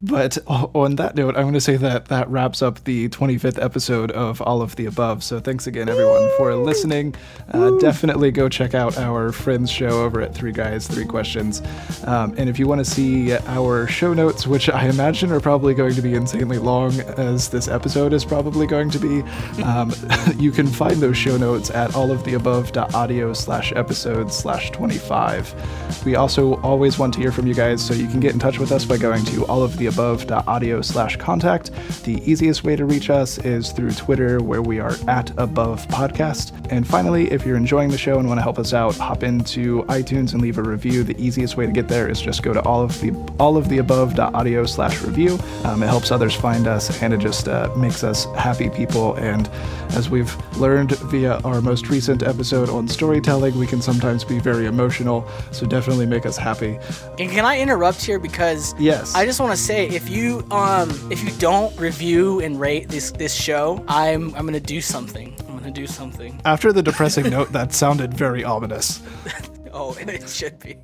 [0.00, 4.10] But on that note, I'm going to say that that wraps up the 25th episode
[4.12, 5.22] of All of the Above.
[5.22, 7.14] So thanks again, everyone, for listening.
[7.52, 11.62] Uh, definitely go check out our friends show over at Three Guys, Three Questions.
[12.04, 15.74] Um, and if you want to see our show notes, which I imagine are probably
[15.74, 19.22] going to be insanely long, as this episode is probably going to be,
[19.62, 19.92] um,
[20.36, 26.04] you can find those show notes at alloftheabove.audio slash episode slash 25.
[26.04, 28.58] We also always want to hear from you guys, so you can get in touch
[28.58, 31.70] with us by going to alloftheabove.audio slash contact.
[32.04, 36.52] The easiest way to reach us is through Twitter, where we are at above podcast.
[36.70, 39.82] And finally, if you're enjoying the show and want to help us out, hop into
[39.84, 41.04] iTunes and leave a review.
[41.04, 43.68] The easiest way to get there is just go to all of the all of
[43.68, 45.38] the above.audio slash review.
[45.64, 49.14] Um, it helps others find us and it just uh, makes us happy people.
[49.14, 49.48] And
[49.90, 54.66] as we've learned via our most recent episode on storytelling, we can sometimes be very
[54.66, 55.26] emotional.
[55.50, 56.78] So definitely make us happy.
[57.18, 59.14] And can I interrupt here because Yes.
[59.14, 63.10] I just want to say if you um if you don't review and rate this
[63.12, 65.34] this show, I'm I'm gonna do something.
[65.48, 66.40] I'm gonna do something.
[66.44, 69.02] After the depressing note, that sounded very ominous.
[69.74, 70.76] Oh, it should be.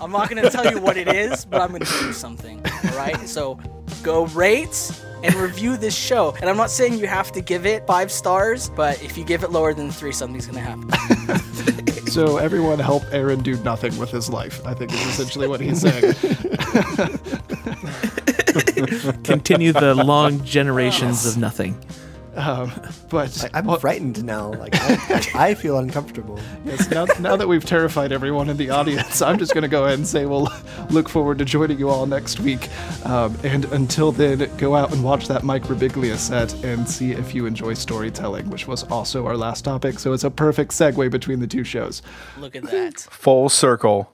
[0.00, 2.64] I'm not gonna tell you what it is, but I'm gonna do something.
[2.64, 3.28] All right.
[3.28, 3.60] So
[4.02, 4.90] go rate
[5.22, 6.34] and review this show.
[6.40, 9.42] And I'm not saying you have to give it five stars, but if you give
[9.42, 10.90] it lower than three, something's gonna happen.
[12.12, 14.60] So everyone help Aaron do nothing with his life.
[14.66, 16.12] I think is essentially what he's saying.
[19.24, 21.74] Continue the long generations of nothing.
[22.34, 22.72] Um,
[23.10, 24.52] but I, I'm well, frightened now.
[24.52, 26.40] Like I, I feel uncomfortable.
[26.64, 29.84] yes, now, now that we've terrified everyone in the audience, I'm just going to go
[29.84, 30.48] ahead and say we'll
[30.90, 32.68] look forward to joining you all next week.
[33.06, 37.34] Um, and until then, go out and watch that Mike Birbiglia set and see if
[37.34, 39.98] you enjoy storytelling, which was also our last topic.
[39.98, 42.02] So it's a perfect segue between the two shows.
[42.38, 43.00] Look at that.
[43.00, 44.11] Full circle.